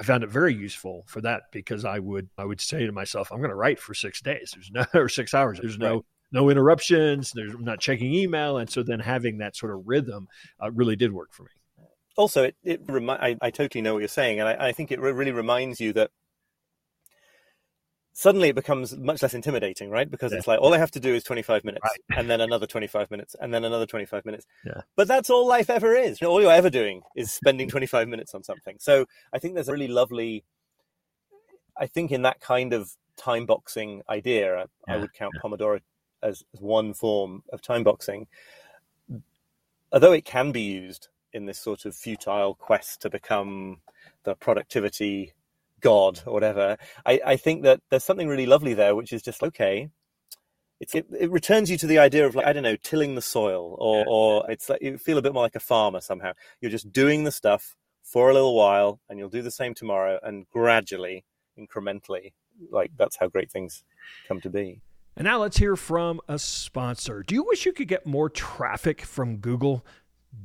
I 0.00 0.04
found 0.04 0.22
it 0.22 0.30
very 0.30 0.54
useful 0.54 1.04
for 1.08 1.20
that 1.22 1.42
because 1.52 1.84
I 1.84 1.98
would 1.98 2.28
I 2.36 2.44
would 2.44 2.60
say 2.60 2.86
to 2.86 2.92
myself, 2.92 3.30
I'm 3.30 3.38
going 3.38 3.50
to 3.50 3.56
write 3.56 3.80
for 3.80 3.94
six 3.94 4.20
days. 4.20 4.52
There's 4.54 4.70
no 4.70 4.84
or 5.00 5.08
six 5.08 5.34
hours. 5.34 5.58
There's 5.60 5.78
no 5.78 5.94
right 5.94 6.04
no 6.32 6.50
interruptions. 6.50 7.32
There's 7.34 7.54
I'm 7.54 7.64
not 7.64 7.80
checking 7.80 8.12
email, 8.14 8.58
and 8.58 8.68
so 8.68 8.82
then 8.82 9.00
having 9.00 9.38
that 9.38 9.56
sort 9.56 9.72
of 9.72 9.86
rhythm 9.86 10.28
uh, 10.62 10.70
really 10.70 10.96
did 10.96 11.12
work 11.12 11.32
for 11.32 11.44
me. 11.44 11.50
Also, 12.16 12.44
it, 12.44 12.56
it 12.64 12.80
remi- 12.86 13.12
I, 13.12 13.36
I 13.40 13.50
totally 13.50 13.80
know 13.80 13.94
what 13.94 14.00
you're 14.00 14.08
saying, 14.08 14.40
and 14.40 14.48
I, 14.48 14.68
I 14.68 14.72
think 14.72 14.90
it 14.90 15.00
re- 15.00 15.12
really 15.12 15.30
reminds 15.30 15.80
you 15.80 15.92
that 15.92 16.10
suddenly 18.18 18.48
it 18.48 18.56
becomes 18.56 18.96
much 18.96 19.22
less 19.22 19.32
intimidating, 19.32 19.90
right? 19.90 20.10
Because 20.10 20.32
yeah. 20.32 20.38
it's 20.38 20.48
like 20.48 20.60
all 20.60 20.74
I 20.74 20.78
have 20.78 20.90
to 20.90 21.00
do 21.00 21.14
is 21.14 21.22
25 21.22 21.62
minutes, 21.62 21.84
right. 21.84 22.18
and 22.18 22.28
then 22.28 22.40
another 22.40 22.66
25 22.66 23.12
minutes, 23.12 23.36
and 23.40 23.54
then 23.54 23.64
another 23.64 23.86
25 23.86 24.24
minutes. 24.24 24.44
Yeah. 24.66 24.80
But 24.96 25.06
that's 25.06 25.30
all 25.30 25.46
life 25.46 25.70
ever 25.70 25.94
is. 25.94 26.20
all 26.20 26.42
you're 26.42 26.50
ever 26.50 26.70
doing 26.70 27.02
is 27.14 27.30
spending 27.30 27.68
25 27.70 28.08
minutes 28.08 28.34
on 28.34 28.42
something. 28.42 28.76
So 28.80 29.06
I 29.32 29.38
think 29.38 29.54
there's 29.54 29.68
a 29.68 29.72
really 29.72 29.86
lovely. 29.86 30.44
I 31.80 31.86
think 31.86 32.10
in 32.10 32.22
that 32.22 32.40
kind 32.40 32.72
of 32.72 32.90
time 33.16 33.46
boxing 33.46 34.02
idea, 34.10 34.52
I, 34.52 34.58
yeah. 34.58 34.94
I 34.94 34.96
would 34.96 35.12
count 35.12 35.34
Pomodoro 35.40 35.78
as, 36.22 36.44
as 36.54 36.60
one 36.60 36.94
form 36.94 37.42
of 37.52 37.62
time 37.62 37.84
boxing, 37.84 38.26
although 39.92 40.12
it 40.12 40.24
can 40.24 40.52
be 40.52 40.62
used 40.62 41.08
in 41.32 41.46
this 41.46 41.58
sort 41.58 41.84
of 41.84 41.94
futile 41.94 42.54
quest 42.54 43.02
to 43.02 43.10
become 43.10 43.80
the 44.24 44.34
productivity 44.34 45.32
god 45.80 46.20
or 46.26 46.32
whatever, 46.32 46.76
I, 47.06 47.20
I 47.24 47.36
think 47.36 47.62
that 47.62 47.80
there's 47.90 48.04
something 48.04 48.28
really 48.28 48.46
lovely 48.46 48.74
there, 48.74 48.94
which 48.94 49.12
is 49.12 49.22
just 49.22 49.42
okay. 49.42 49.90
It's, 50.80 50.94
it, 50.94 51.06
it 51.18 51.30
returns 51.30 51.70
you 51.70 51.78
to 51.78 51.88
the 51.88 51.98
idea 51.98 52.24
of 52.24 52.36
like 52.36 52.46
I 52.46 52.52
don't 52.52 52.62
know 52.62 52.76
tilling 52.76 53.16
the 53.16 53.22
soil 53.22 53.76
or 53.80 53.98
yeah. 53.98 54.04
or 54.06 54.50
it's 54.50 54.68
like 54.68 54.80
you 54.80 54.96
feel 54.96 55.18
a 55.18 55.22
bit 55.22 55.34
more 55.34 55.42
like 55.42 55.56
a 55.56 55.60
farmer 55.60 56.00
somehow. 56.00 56.32
You're 56.60 56.70
just 56.70 56.92
doing 56.92 57.24
the 57.24 57.32
stuff 57.32 57.76
for 58.04 58.30
a 58.30 58.32
little 58.32 58.54
while 58.54 59.00
and 59.08 59.18
you'll 59.18 59.28
do 59.28 59.42
the 59.42 59.50
same 59.50 59.74
tomorrow 59.74 60.20
and 60.22 60.48
gradually 60.48 61.24
incrementally 61.58 62.32
like 62.70 62.90
that's 62.96 63.16
how 63.16 63.28
great 63.28 63.50
things 63.50 63.84
come 64.26 64.40
to 64.40 64.50
be. 64.50 64.80
And 65.18 65.24
now 65.24 65.40
let's 65.40 65.56
hear 65.56 65.74
from 65.74 66.20
a 66.28 66.38
sponsor. 66.38 67.24
Do 67.24 67.34
you 67.34 67.42
wish 67.42 67.66
you 67.66 67.72
could 67.72 67.88
get 67.88 68.06
more 68.06 68.30
traffic 68.30 69.02
from 69.02 69.38
Google? 69.38 69.84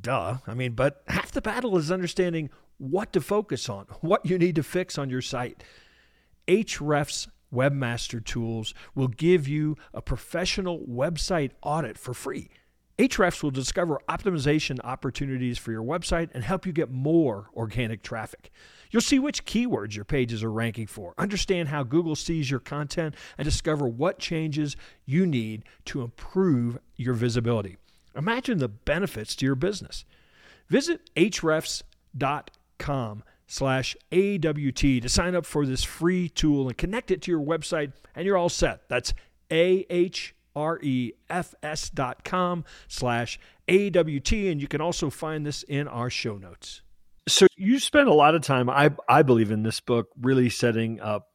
Duh. 0.01 0.37
I 0.47 0.55
mean, 0.55 0.71
but 0.71 1.03
half 1.07 1.31
the 1.31 1.41
battle 1.41 1.77
is 1.77 1.91
understanding 1.91 2.49
what 2.79 3.13
to 3.13 3.21
focus 3.21 3.69
on, 3.69 3.85
what 4.01 4.25
you 4.25 4.39
need 4.39 4.55
to 4.55 4.63
fix 4.63 4.97
on 4.97 5.11
your 5.11 5.21
site. 5.21 5.63
Ahrefs 6.47 7.27
Webmaster 7.53 8.25
Tools 8.25 8.73
will 8.95 9.09
give 9.09 9.47
you 9.47 9.77
a 9.93 10.01
professional 10.01 10.79
website 10.79 11.51
audit 11.61 11.99
for 11.99 12.15
free. 12.15 12.49
Ahrefs 12.97 13.43
will 13.43 13.51
discover 13.51 14.01
optimization 14.09 14.79
opportunities 14.83 15.59
for 15.59 15.71
your 15.71 15.83
website 15.83 16.31
and 16.33 16.43
help 16.43 16.65
you 16.65 16.73
get 16.73 16.89
more 16.89 17.51
organic 17.55 18.01
traffic. 18.01 18.51
You'll 18.93 19.01
see 19.01 19.17
which 19.17 19.45
keywords 19.45 19.95
your 19.95 20.05
pages 20.05 20.43
are 20.43 20.51
ranking 20.51 20.85
for, 20.85 21.15
understand 21.17 21.69
how 21.69 21.81
Google 21.81 22.15
sees 22.15 22.51
your 22.51 22.59
content, 22.59 23.15
and 23.39 23.43
discover 23.43 23.87
what 23.87 24.19
changes 24.19 24.77
you 25.03 25.25
need 25.25 25.63
to 25.85 26.03
improve 26.03 26.77
your 26.95 27.15
visibility. 27.15 27.77
Imagine 28.15 28.59
the 28.59 28.67
benefits 28.67 29.35
to 29.37 29.47
your 29.47 29.55
business. 29.55 30.05
Visit 30.69 31.09
ahrefs.com 31.15 31.83
slash 33.47 33.97
AWT 34.11 34.77
to 34.77 35.09
sign 35.09 35.33
up 35.33 35.47
for 35.47 35.65
this 35.65 35.83
free 35.83 36.29
tool 36.29 36.67
and 36.67 36.77
connect 36.77 37.09
it 37.09 37.23
to 37.23 37.31
your 37.31 37.41
website, 37.41 37.93
and 38.15 38.27
you're 38.27 38.37
all 38.37 38.47
set. 38.47 38.87
That's 38.89 39.15
A-H-R-E-F-S 39.49 40.29
dot 41.89 42.23
com 42.23 42.63
slash 42.87 43.39
AWT, 43.67 44.33
and 44.33 44.61
you 44.61 44.67
can 44.67 44.81
also 44.81 45.09
find 45.09 45.47
this 45.47 45.63
in 45.63 45.87
our 45.87 46.11
show 46.11 46.37
notes. 46.37 46.82
So 47.27 47.47
you 47.55 47.79
spend 47.79 48.09
a 48.09 48.13
lot 48.13 48.35
of 48.35 48.41
time, 48.41 48.69
I 48.69 48.91
I 49.07 49.23
believe, 49.23 49.51
in 49.51 49.63
this 49.63 49.79
book, 49.79 50.07
really 50.19 50.49
setting 50.49 50.99
up 50.99 51.27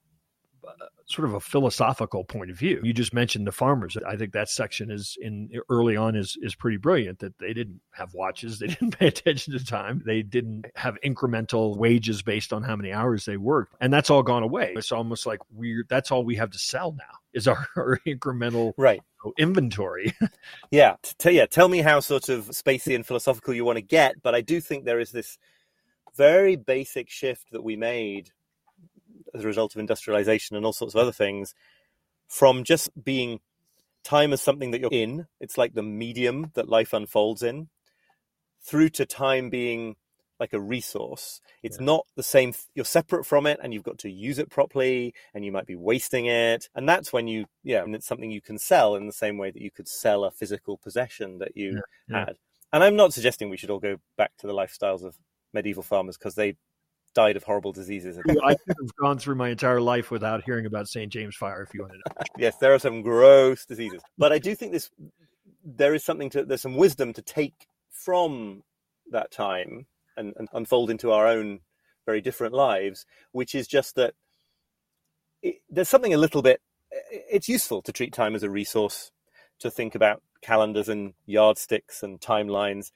uh, 0.67 0.71
sort 1.07 1.27
of 1.27 1.35
a 1.35 1.41
philosophical 1.41 2.25
point 2.25 2.51
of 2.51 2.59
view. 2.59 2.81
You 2.85 2.93
just 2.93 3.15
mentioned 3.15 3.47
the 3.47 3.53
farmers. 3.53 3.97
I 4.07 4.17
think 4.17 4.33
that 4.33 4.51
section 4.51 4.91
is 4.91 5.17
in 5.21 5.51
early 5.71 5.97
on 5.97 6.15
is 6.15 6.37
is 6.43 6.55
pretty 6.55 6.77
brilliant. 6.77 7.21
That 7.21 7.39
they 7.39 7.55
didn't 7.55 7.81
have 7.93 8.13
watches, 8.13 8.59
they 8.59 8.67
didn't 8.69 8.99
pay 8.99 9.07
attention 9.09 9.57
to 9.59 9.65
time, 9.65 10.03
they 10.05 10.23
didn't 10.23 10.67
have 10.77 10.99
incremental 11.05 11.77
wages 11.77 12.23
based 12.23 12.53
on 12.53 12.63
how 12.63 12.77
many 12.77 12.93
hours 12.93 13.25
they 13.25 13.39
worked, 13.39 13.75
and 13.81 13.93
that's 13.93 14.11
all 14.11 14.23
gone 14.23 14.43
away. 14.43 14.75
It's 14.77 14.93
almost 14.93 15.27
like 15.27 15.41
we're 15.51 15.85
that's 15.89 16.11
all 16.11 16.25
we 16.25 16.37
have 16.37 16.51
to 16.51 16.59
sell 16.59 16.93
now 16.93 17.19
is 17.33 17.49
our, 17.49 17.67
our 17.77 17.99
incremental 18.07 18.75
right 18.77 19.01
inventory. 19.39 20.15
yeah, 20.71 20.97
t- 21.19 21.33
yeah. 21.33 21.47
Tell 21.47 21.69
me 21.69 21.79
how 21.79 22.01
sort 22.01 22.29
of 22.29 22.47
spacey 22.49 22.95
and 22.95 23.07
philosophical 23.07 23.55
you 23.55 23.65
want 23.65 23.77
to 23.77 23.83
get, 23.83 24.23
but 24.23 24.35
I 24.35 24.43
do 24.43 24.61
think 24.61 24.85
there 24.85 25.01
is 25.01 25.13
this 25.13 25.39
very 26.19 26.57
basic 26.57 27.09
shift 27.09 27.47
that 27.53 27.63
we 27.63 27.77
made 27.77 28.31
as 29.35 29.45
a 29.45 29.47
result 29.47 29.75
of 29.75 29.81
industrialization 29.81 30.57
and 30.57 30.67
all 30.67 30.73
sorts 30.73 30.95
of 30.95 31.01
other 31.01 31.13
things 31.13 31.55
from 32.27 32.65
just 32.65 32.91
being 33.03 33.41
time 34.05 34.33
as 34.33 34.43
something 34.43 34.73
that 34.73 34.81
you're 34.81 34.91
in, 34.93 35.27
it's 35.41 35.57
like 35.57 35.75
the 35.75 35.83
medium 35.83 36.51
that 36.55 36.69
life 36.69 36.93
unfolds 36.93 37.43
in, 37.43 37.69
through 38.63 38.89
to 38.91 39.07
time 39.07 39.49
being 39.49 39.97
like 40.41 40.53
a 40.53 40.61
resource. 40.61 41.41
It's 41.63 41.79
yeah. 41.79 41.87
not 41.87 42.07
the 42.17 42.23
same, 42.23 42.53
you're 42.75 42.85
separate 42.85 43.25
from 43.25 43.47
it 43.47 43.59
and 43.63 43.73
you've 43.73 43.83
got 43.83 43.99
to 43.99 44.11
use 44.11 44.39
it 44.39 44.51
properly 44.51 45.15
and 45.35 45.45
you 45.45 45.53
might 45.53 45.67
be 45.67 45.77
wasting 45.77 46.27
it. 46.27 46.69
And 46.75 46.89
that's 46.89 47.13
when 47.13 47.29
you, 47.29 47.47
yeah, 47.65 47.83
and 47.83 47.95
it's 47.95 48.07
something 48.07 48.31
you 48.31 48.41
can 48.41 48.59
sell 48.59 48.95
in 48.95 49.07
the 49.07 49.13
same 49.13 49.39
way 49.39 49.51
that 49.51 49.63
you 49.63 49.71
could 49.71 49.89
sell 49.89 50.25
a 50.25 50.31
physical 50.31 50.77
possession 50.79 51.39
that 51.39 51.57
you 51.57 51.83
yeah. 52.09 52.27
had. 52.27 52.37
And 52.73 52.85
I'm 52.85 52.97
not 52.97 53.15
suggesting 53.15 53.49
we 53.49 53.57
should 53.57 53.71
all 53.71 53.81
go 53.81 53.97
back 54.17 54.33
to 54.39 54.47
the 54.47 54.53
lifestyles 54.53 55.03
of 55.03 55.17
medieval 55.53 55.83
farmers 55.83 56.17
because 56.17 56.35
they 56.35 56.57
died 57.15 57.37
of 57.37 57.43
horrible 57.43 57.73
diseases. 57.73 58.19
I 58.45 58.55
could 58.55 58.77
have 58.81 58.97
gone 58.97 59.19
through 59.19 59.37
my 59.37 59.49
entire 59.49 59.81
life 59.81 60.11
without 60.11 60.45
hearing 60.45 60.67
about 60.67 60.89
St. 60.89 61.13
James 61.13 61.35
Fire 61.35 61.63
if 61.63 61.75
you 61.75 61.83
wanted 61.83 62.01
to. 62.07 62.25
yes, 62.39 62.57
there 62.59 62.75
are 62.75 62.79
some 62.79 63.03
gross 63.03 63.65
diseases. 63.65 64.01
But 64.17 64.33
I 64.33 64.39
do 64.39 64.55
think 64.55 64.73
this 64.73 64.91
there 65.65 65.95
is 65.95 66.05
something 66.05 66.31
to 66.31 66.45
there's 66.45 66.63
some 66.63 66.77
wisdom 66.77 67.13
to 67.15 67.23
take 67.23 67.67
from 67.91 68.63
that 69.11 69.31
time 69.31 69.87
and, 70.17 70.35
and 70.37 70.49
unfold 70.53 70.91
into 70.91 71.11
our 71.11 71.27
own 71.27 71.61
very 72.07 72.21
different 72.21 72.55
lives, 72.55 73.05
which 73.33 73.55
is 73.55 73.67
just 73.67 73.97
that 73.97 74.15
it, 75.43 75.57
there's 75.71 75.89
something 75.89 76.15
a 76.15 76.19
little 76.19 76.43
bit 76.43 76.61
it's 76.91 77.49
useful 77.49 77.83
to 77.83 77.93
treat 77.93 78.13
time 78.13 78.35
as 78.35 78.43
a 78.43 78.51
resource, 78.51 79.11
to 79.61 79.71
think 79.71 79.95
about 79.95 80.23
calendars 80.41 80.89
and 80.89 81.15
yardsticks 81.27 82.03
and 82.03 82.21
timelines 82.21 82.93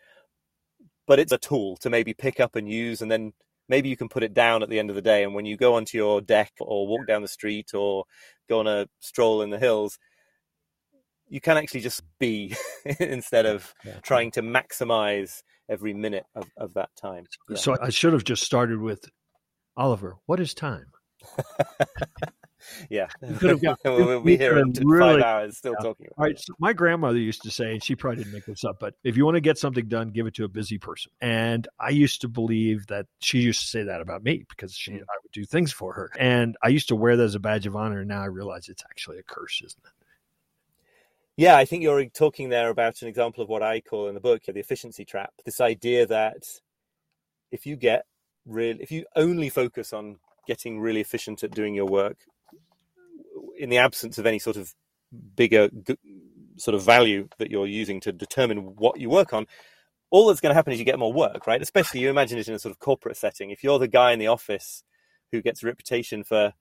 but 1.07 1.19
it's 1.19 1.33
a 1.33 1.39
tool 1.39 1.77
to 1.79 1.91
maybe 1.91 2.15
pick 2.15 2.41
up 2.41 2.57
and 2.57 2.69
use 2.69 3.03
and 3.03 3.11
then 3.11 3.33
maybe 3.69 3.89
you 3.89 3.97
can 3.97 4.09
put 4.09 4.23
it 4.23 4.35
down 4.35 4.63
at 4.63 4.69
the 4.69 4.79
end 4.79 4.91
of 4.91 4.97
the 4.97 5.03
day 5.03 5.23
and 5.23 5.35
when 5.35 5.47
you 5.47 5.57
go 5.57 5.75
onto 5.75 5.97
your 5.97 6.21
deck 6.21 6.53
or 6.61 6.87
walk 6.87 7.07
down 7.07 7.23
the 7.23 7.29
street 7.29 7.75
or 7.75 8.05
go 8.49 8.61
on 8.61 8.67
a 8.67 8.87
stroll 9.01 9.43
in 9.43 9.51
the 9.51 9.59
hills 9.59 9.99
you 11.29 11.41
can 11.41 11.57
actually 11.57 11.81
just 11.81 12.03
be 12.19 12.55
instead 13.01 13.47
of 13.47 13.73
yeah. 13.85 13.99
trying 14.03 14.31
to 14.31 14.43
maximize 14.43 15.43
every 15.69 15.95
minute 15.95 16.27
of, 16.35 16.45
of 16.57 16.75
that 16.75 16.91
time 17.01 17.25
yeah. 17.49 17.57
so 17.57 17.77
i 17.81 17.89
should 17.89 18.13
have 18.13 18.25
just 18.25 18.43
started 18.43 18.81
with 18.81 19.05
oliver 19.77 20.17
what 20.27 20.41
is 20.41 20.55
time 20.55 20.87
yeah, 22.91 23.07
could 23.39 23.51
have 23.51 23.63
got, 23.63 23.79
we'll 23.85 24.21
be 24.21 24.37
here 24.37 24.59
in 24.59 24.73
really, 24.83 25.21
five 25.21 25.23
hours 25.23 25.57
still 25.57 25.75
yeah. 25.79 25.85
talking. 25.85 26.09
All 26.17 26.25
right, 26.25 26.39
so 26.39 26.55
my 26.59 26.73
grandmother 26.73 27.19
used 27.19 27.43
to 27.43 27.51
say, 27.51 27.73
and 27.73 27.83
she 27.83 27.95
probably 27.95 28.25
didn't 28.25 28.33
make 28.33 28.47
this 28.47 28.65
up, 28.65 28.79
but 28.81 28.95
if 29.05 29.17
you 29.17 29.25
want 29.25 29.37
to 29.37 29.41
get 29.41 29.59
something 29.59 29.87
done, 29.89 30.11
give 30.11 30.27
it 30.27 30.35
to 30.35 30.45
a 30.45 30.49
busy 30.49 30.79
person. 30.79 31.13
And 31.21 31.69
I 31.79 31.91
used 31.91 32.21
to 32.23 32.29
believe 32.29 32.87
that 32.89 33.07
she 33.21 33.41
used 33.41 33.61
to 33.61 33.67
say 33.67 33.83
that 33.85 34.01
about 34.01 34.23
me 34.23 34.45
because 34.49 34.75
she, 34.75 34.93
mm. 34.93 35.01
I 35.01 35.17
would 35.23 35.33
do 35.33 35.45
things 35.45 35.73
for 35.73 35.93
her, 35.95 36.11
and 36.19 36.57
I 36.63 36.69
used 36.69 36.89
to 36.89 36.97
wear 36.97 37.17
that 37.17 37.25
as 37.25 37.35
a 37.35 37.41
badge 37.41 37.67
of 37.67 37.77
honor. 37.77 38.01
And 38.01 38.09
now 38.09 38.23
I 38.23 38.27
realize 38.27 38.69
it's 38.69 38.85
actually 38.85 39.19
a 39.19 39.23
curse, 39.23 39.63
isn't 39.65 39.85
it? 39.85 40.03
Yeah, 41.37 41.57
I 41.57 41.65
think 41.65 41.83
you're 41.83 42.05
talking 42.07 42.51
there 42.51 42.69
about 42.69 43.01
an 43.01 43.09
example 43.09 43.43
of 43.43 43.49
what 43.49 43.63
I 43.63 43.81
call 43.81 44.09
in 44.09 44.15
the 44.15 44.21
book 44.21 44.43
the 44.45 44.61
efficiency 44.61 45.05
trap. 45.05 45.33
This 45.45 45.61
idea 45.61 46.07
that 46.07 46.45
if 47.51 47.65
you 47.67 47.77
get 47.77 48.05
real, 48.45 48.77
if 48.81 48.91
you 48.91 49.07
only 49.17 49.49
focus 49.49 49.93
on 49.93 50.19
getting 50.47 50.81
really 50.81 51.01
efficient 51.01 51.43
at 51.43 51.53
doing 51.53 51.75
your 51.75 51.87
work, 51.87 52.19
in 53.59 53.71
the 53.71 53.79
absence 53.79 54.19
of 54.19 54.27
any 54.27 54.39
sort 54.39 54.57
of 54.57 54.75
bigger 55.37 55.71
sort 56.57 56.75
of 56.75 56.83
value 56.83 57.29
that 57.39 57.51
you're 57.51 57.67
using 57.67 58.01
to 58.01 58.13
determine 58.13 58.77
what 58.77 59.01
you 59.01 59.11
work 59.11 59.33
on, 59.33 59.47
all 60.11 60.29
that's 60.29 60.41
going 60.41 60.51
to 60.51 60.55
happen 60.55 60.73
is 60.73 60.79
you 60.79 60.85
get 60.85 60.99
more 60.99 61.13
work, 61.13 61.47
right? 61.47 61.63
Especially 61.63 62.01
you 62.01 62.11
imagine 62.11 62.39
it 62.39 62.49
in 62.49 62.55
a 62.55 62.59
sort 62.59 62.71
of 62.71 62.79
corporate 62.79 63.17
setting. 63.17 63.51
If 63.51 63.65
you're 63.65 63.79
the 63.79 63.89
guy 63.89 64.13
in 64.13 64.19
the 64.19 64.27
office 64.27 64.85
who 65.33 65.41
gets 65.41 65.63
a 65.63 65.67
reputation 65.67 66.23
for 66.23 66.53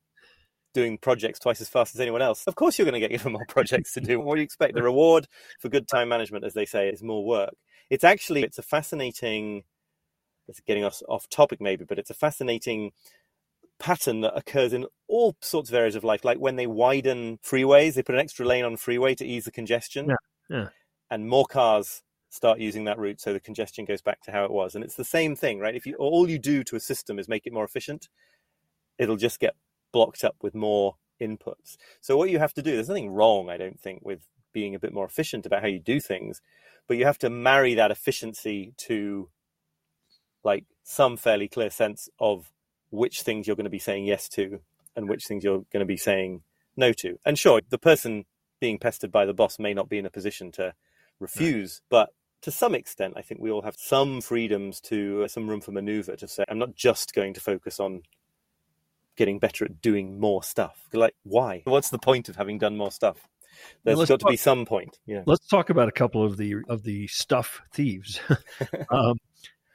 doing 0.74 0.98
projects 0.98 1.40
twice 1.40 1.60
as 1.60 1.68
fast 1.68 1.94
as 1.94 2.00
anyone 2.00 2.22
else, 2.22 2.46
of 2.48 2.56
course 2.56 2.78
you're 2.78 2.86
going 2.86 3.00
to 3.00 3.06
get 3.06 3.12
given 3.18 3.34
more 3.34 3.46
projects 3.48 3.94
to 3.94 4.02
do. 4.02 4.20
What 4.20 4.36
do 4.36 4.42
you 4.42 4.46
expect? 4.46 4.74
The 4.74 4.84
reward 4.84 5.28
for 5.60 5.70
good 5.70 5.88
time 5.88 6.10
management, 6.10 6.46
as 6.46 6.54
they 6.54 6.66
say, 6.66 6.90
is 6.90 7.04
more 7.04 7.26
work. 7.26 7.54
It's 7.90 8.06
actually 8.06 8.44
it's 8.44 8.58
a 8.58 8.64
fascinating. 8.64 9.64
It's 10.48 10.62
getting 10.62 10.84
us 10.84 11.04
off 11.08 11.30
topic 11.30 11.62
maybe, 11.62 11.86
but 11.86 12.00
it's 12.00 12.10
a 12.10 12.16
fascinating 12.16 12.92
pattern 13.82 14.22
that 14.22 14.38
occurs 14.38 14.74
in 14.74 14.86
all 15.08 15.36
sorts 15.42 15.70
of 15.70 15.76
areas 15.76 15.96
of 15.96 16.04
life. 16.04 16.24
Like 16.24 16.38
when 16.38 16.56
they 16.56 16.68
widen 16.68 17.40
freeways, 17.44 17.96
they 17.96 18.04
put 18.04 18.16
an 18.16 18.22
extra 18.22 18.46
lane 18.46 18.64
on 18.64 18.78
freeway 18.78 19.16
to 19.16 19.26
ease 19.26 19.46
the 19.46 19.52
congestion. 19.52 20.10
Yeah. 20.10 20.16
yeah. 20.50 20.68
And 21.10 21.28
more 21.28 21.46
cars 21.46 22.04
start 22.30 22.60
using 22.60 22.86
that 22.86 22.98
route 22.98 23.20
so 23.20 23.34
the 23.34 23.40
congestion 23.40 23.84
goes 23.84 24.02
back 24.02 24.22
to 24.22 24.32
how 24.32 24.46
it 24.46 24.52
was. 24.52 24.76
And 24.76 24.84
it's 24.84 24.96
the 24.96 25.04
same 25.04 25.36
thing, 25.36 25.60
right? 25.60 25.76
If 25.76 25.86
you 25.86 25.96
all 25.96 26.30
you 26.30 26.40
do 26.40 26.64
to 26.66 26.76
a 26.76 26.80
system 26.80 27.20
is 27.20 27.28
make 27.28 27.46
it 27.46 27.54
more 27.54 27.66
efficient, 27.66 28.08
it'll 28.98 29.18
just 29.18 29.40
get 29.40 29.56
blocked 29.92 30.24
up 30.24 30.36
with 30.42 30.54
more 30.54 30.96
inputs. 31.20 31.76
So 32.00 32.16
what 32.16 32.30
you 32.30 32.40
have 32.40 32.54
to 32.54 32.62
do, 32.62 32.76
there's 32.76 32.88
nothing 32.88 33.10
wrong, 33.10 33.50
I 33.50 33.58
don't 33.58 33.80
think, 33.80 34.04
with 34.06 34.28
being 34.54 34.76
a 34.76 34.80
bit 34.80 34.94
more 34.94 35.06
efficient 35.06 35.46
about 35.46 35.62
how 35.62 35.68
you 35.68 35.80
do 35.80 36.00
things, 36.00 36.42
but 36.88 36.98
you 36.98 37.06
have 37.06 37.18
to 37.20 37.30
marry 37.30 37.74
that 37.74 37.92
efficiency 37.92 38.74
to 38.78 39.30
like 40.44 40.66
some 40.84 41.18
fairly 41.18 41.48
clear 41.48 41.70
sense 41.70 42.10
of 42.20 42.52
which 42.92 43.22
things 43.22 43.48
you're 43.48 43.56
going 43.56 43.64
to 43.66 43.70
be 43.70 43.80
saying 43.80 44.06
yes 44.06 44.30
to 44.30 44.60
and 44.96 45.10
which 45.10 45.26
things 45.26 45.44
you're 45.44 45.66
going 45.74 45.80
to 45.80 45.86
be 45.86 45.98
saying 45.98 46.44
no 46.76 46.94
to. 46.94 47.18
And 47.26 47.38
sure, 47.40 47.62
the 47.70 47.78
person 47.78 48.26
being 48.60 48.78
pestered 48.78 49.12
by 49.12 49.26
the 49.26 49.34
boss 49.34 49.58
may 49.58 49.74
not 49.74 49.90
be 49.90 49.98
in 49.98 50.06
a 50.06 50.12
position 50.12 50.52
to 50.54 50.74
refuse, 51.20 51.82
but 51.90 52.10
to 52.42 52.52
some 52.52 52.76
extent, 52.76 53.14
I 53.16 53.22
think 53.22 53.42
we 53.42 53.52
all 53.52 53.62
have 53.62 53.76
some 53.78 54.22
freedoms 54.22 54.82
to 54.82 55.24
uh, 55.24 55.28
some 55.28 55.50
room 55.50 55.62
for 55.62 55.72
maneuver 55.72 56.16
to 56.16 56.28
say, 56.28 56.44
I'm 56.50 56.60
not 56.60 56.76
just 56.76 57.14
going 57.14 57.34
to 57.36 57.42
focus 57.42 57.80
on 57.80 58.02
getting 59.16 59.40
better 59.40 59.66
at 59.66 59.82
doing 59.82 60.20
more 60.20 60.44
stuff. 60.44 60.88
Like, 60.94 61.16
why? 61.24 61.62
What's 61.66 61.90
the 61.90 62.00
point 62.00 62.30
of 62.30 62.36
having 62.36 62.58
done 62.58 62.78
more 62.78 62.92
stuff? 62.92 63.28
There's 63.84 63.98
got 64.00 64.08
talk, 64.08 64.20
to 64.20 64.26
be 64.28 64.38
some 64.38 64.66
point. 64.66 65.00
Yeah. 65.06 65.24
Let's 65.26 65.48
talk 65.48 65.70
about 65.70 65.88
a 65.88 65.92
couple 65.92 66.24
of 66.24 66.38
the 66.38 66.56
of 66.68 66.84
the 66.84 67.08
stuff 67.08 67.62
thieves. 67.74 68.20
um, 68.90 69.18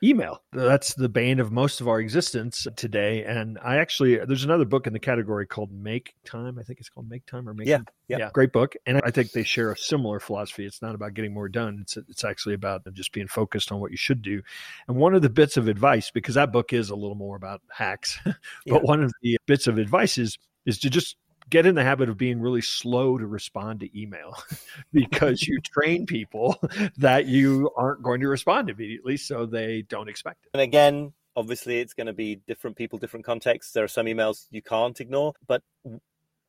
email. 0.07 0.43
That's 0.53 0.95
the 0.95 1.09
bane 1.09 1.41
of 1.41 1.53
most 1.53 1.81
of 1.81 1.89
our 1.89 2.01
existence 2.01 2.67
today. 2.77 3.25
And 3.25 3.59
I 3.63 3.77
actually, 3.77 4.17
there's 4.17 4.45
another 4.45 4.65
book 4.65 4.87
in 4.87 4.93
the 4.93 4.99
category 4.99 5.47
called 5.47 5.73
Make 5.73 6.15
Time. 6.25 6.59
I 6.59 6.63
think 6.63 6.81
it's 6.81 6.89
called 6.89 7.09
Make 7.09 7.27
Time 7.27 7.49
or 7.49 7.55
Make 7.55 7.69
yeah, 7.69 7.81
yeah, 8.09 8.19
yeah, 8.19 8.31
great 8.33 8.53
book. 8.53 8.75
And 8.87 9.01
I 9.05 9.11
think 9.11 9.33
they 9.33 9.43
share 9.43 9.73
a 9.73 9.77
similar 9.77 10.21
philosophy. 10.21 10.65
It's 10.65 10.83
not 10.83 10.95
about 10.95 11.15
getting 11.15 11.35
more 11.35 11.49
done. 11.49 11.79
It's 11.83 11.97
it's 11.97 12.25
actually 12.25 12.55
about 12.55 12.83
just 12.93 13.13
being 13.13 13.29
focused 13.29 13.73
on 13.73 13.81
what 13.81 13.91
you 13.91 13.97
should 13.97 14.23
do. 14.23 14.43
And 14.89 14.97
one 14.97 15.15
of 15.15 15.23
the 15.23 15.31
bits 15.31 15.57
of 15.57 15.69
advice, 15.69 16.11
because 16.11 16.37
that 16.37 16.53
book 16.53 16.73
is 16.73 16.91
a 16.91 16.97
little 16.97 17.17
more 17.17 17.37
about 17.37 17.63
hacks, 17.71 18.19
but 18.25 18.37
yeah. 18.67 18.79
one 18.79 19.03
of 19.03 19.13
the 19.23 19.39
bits 19.47 19.67
of 19.67 19.79
advice 19.79 20.19
is 20.19 20.39
is 20.67 20.79
to 20.81 20.91
just 20.91 21.17
get 21.49 21.67
in 21.67 21.75
the 21.75 21.85
habit 21.85 22.09
of 22.09 22.17
being 22.17 22.41
really 22.41 22.61
slow 22.61 23.19
to 23.19 23.27
respond 23.27 23.81
to 23.81 24.01
email 24.01 24.37
because 24.93 25.43
you 25.43 25.61
train 25.65 26.07
people 26.07 26.61
that 26.97 27.27
you 27.27 27.71
aren't 27.77 28.03
going 28.03 28.21
to 28.21 28.29
respond 28.29 28.71
immediately 28.71 29.17
so 29.17 29.47
they 29.47 29.83
don't 29.83 30.09
expect 30.09 30.45
it. 30.45 30.51
And 30.55 30.61
again, 30.61 31.13
obviously 31.37 31.79
it's 31.79 31.95
going 31.95 32.09
to 32.09 32.13
be 32.13 32.41
different 32.47 32.77
people, 32.77 32.99
different 32.99 33.27
contexts. 33.27 33.73
There 33.73 33.85
are 33.85 33.89
some 33.89 34.07
emails 34.07 34.47
you 34.51 34.63
can't 34.63 35.01
ignore, 35.01 35.35
but 35.47 35.63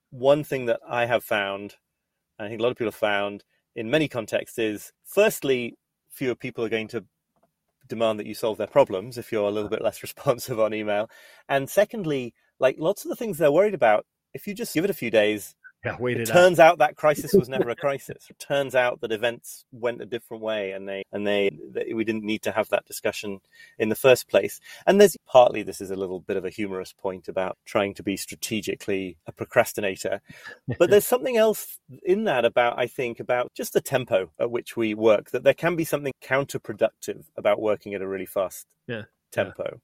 one 0.10 0.44
thing 0.44 0.66
that 0.66 0.80
I 0.88 1.06
have 1.06 1.24
found, 1.24 1.76
and 2.40 2.46
I 2.46 2.50
think 2.50 2.60
a 2.60 2.64
lot 2.64 2.72
of 2.72 2.78
people 2.78 2.88
have 2.88 2.96
found 2.96 3.44
in 3.76 3.90
many 3.90 4.08
contexts 4.08 4.58
is 4.58 4.92
firstly, 5.04 5.78
fewer 6.10 6.36
people 6.36 6.64
are 6.66 6.70
going 6.70 6.88
to 6.88 7.06
demand 7.88 8.20
that 8.20 8.26
you 8.26 8.34
solve 8.34 8.58
their 8.58 8.68
problems 8.68 9.18
if 9.18 9.32
you're 9.32 9.48
a 9.48 9.52
little 9.52 9.70
bit 9.70 9.84
less 9.84 10.02
responsive 10.04 10.60
on 10.60 10.74
email. 10.74 11.10
And 11.48 11.70
secondly, 11.70 12.34
like 12.60 12.78
lots 12.80 13.06
of 13.06 13.10
the 13.10 13.16
things 13.16 13.38
they're 13.38 13.52
worried 13.52 13.76
about 13.76 14.06
if 14.34 14.48
you 14.48 14.54
just 14.54 14.74
give 14.74 14.84
it 14.84 14.90
a 14.90 14.96
few 14.96 15.12
days, 15.12 15.56
yeah, 15.86 15.96
wait 16.00 16.18
it, 16.18 16.22
it 16.22 16.32
turns 16.32 16.60
out 16.60 16.80
that 16.80 16.96
crisis 16.96 17.34
was 17.34 17.50
never 17.50 17.70
a 17.70 17.76
crisis. 17.76 18.28
It 18.30 18.40
turns 18.40 18.74
out 18.74 19.02
that 19.02 19.12
events 19.12 19.64
went 19.72 20.02
a 20.02 20.06
different 20.06 20.42
way, 20.42 20.72
and 20.72 20.88
they 20.88 21.04
and 21.12 21.26
they, 21.26 21.52
they, 21.72 21.94
we 21.94 22.04
didn't 22.04 22.24
need 22.24 22.42
to 22.44 22.52
have 22.52 22.70
that 22.70 22.86
discussion 22.86 23.40
in 23.78 23.90
the 23.90 23.96
first 23.96 24.28
place. 24.28 24.60
And 24.86 25.00
there's 25.00 25.16
partly 25.28 25.64
this 25.64 25.80
is 25.80 25.92
a 25.92 25.96
little 25.96 26.20
bit 26.20 26.36
of 26.36 26.46
a 26.46 26.50
humorous 26.50 26.94
point 26.94 27.28
about 27.28 27.58
trying 27.66 27.94
to 27.96 28.04
be 28.04 28.18
strategically 28.18 29.18
a 29.28 29.32
procrastinator, 29.32 30.22
but 30.80 30.90
there's 30.90 31.08
something 31.08 31.38
else 31.38 31.80
in 32.04 32.24
that 32.24 32.44
about 32.44 32.80
I 32.80 32.88
think 32.88 33.20
about 33.20 33.54
just 33.54 33.74
the 33.74 33.82
tempo 33.82 34.32
at 34.40 34.52
which 34.52 34.76
we 34.76 34.96
work. 34.96 35.30
That 35.32 35.44
there 35.44 35.54
can 35.54 35.76
be 35.76 35.86
something 35.86 36.14
counterproductive 36.24 37.26
about 37.38 37.62
working 37.62 37.94
at 37.94 38.02
a 38.02 38.08
really 38.08 38.26
fast 38.26 38.66
yeah. 38.88 39.04
tempo, 39.32 39.64
yeah. 39.64 39.78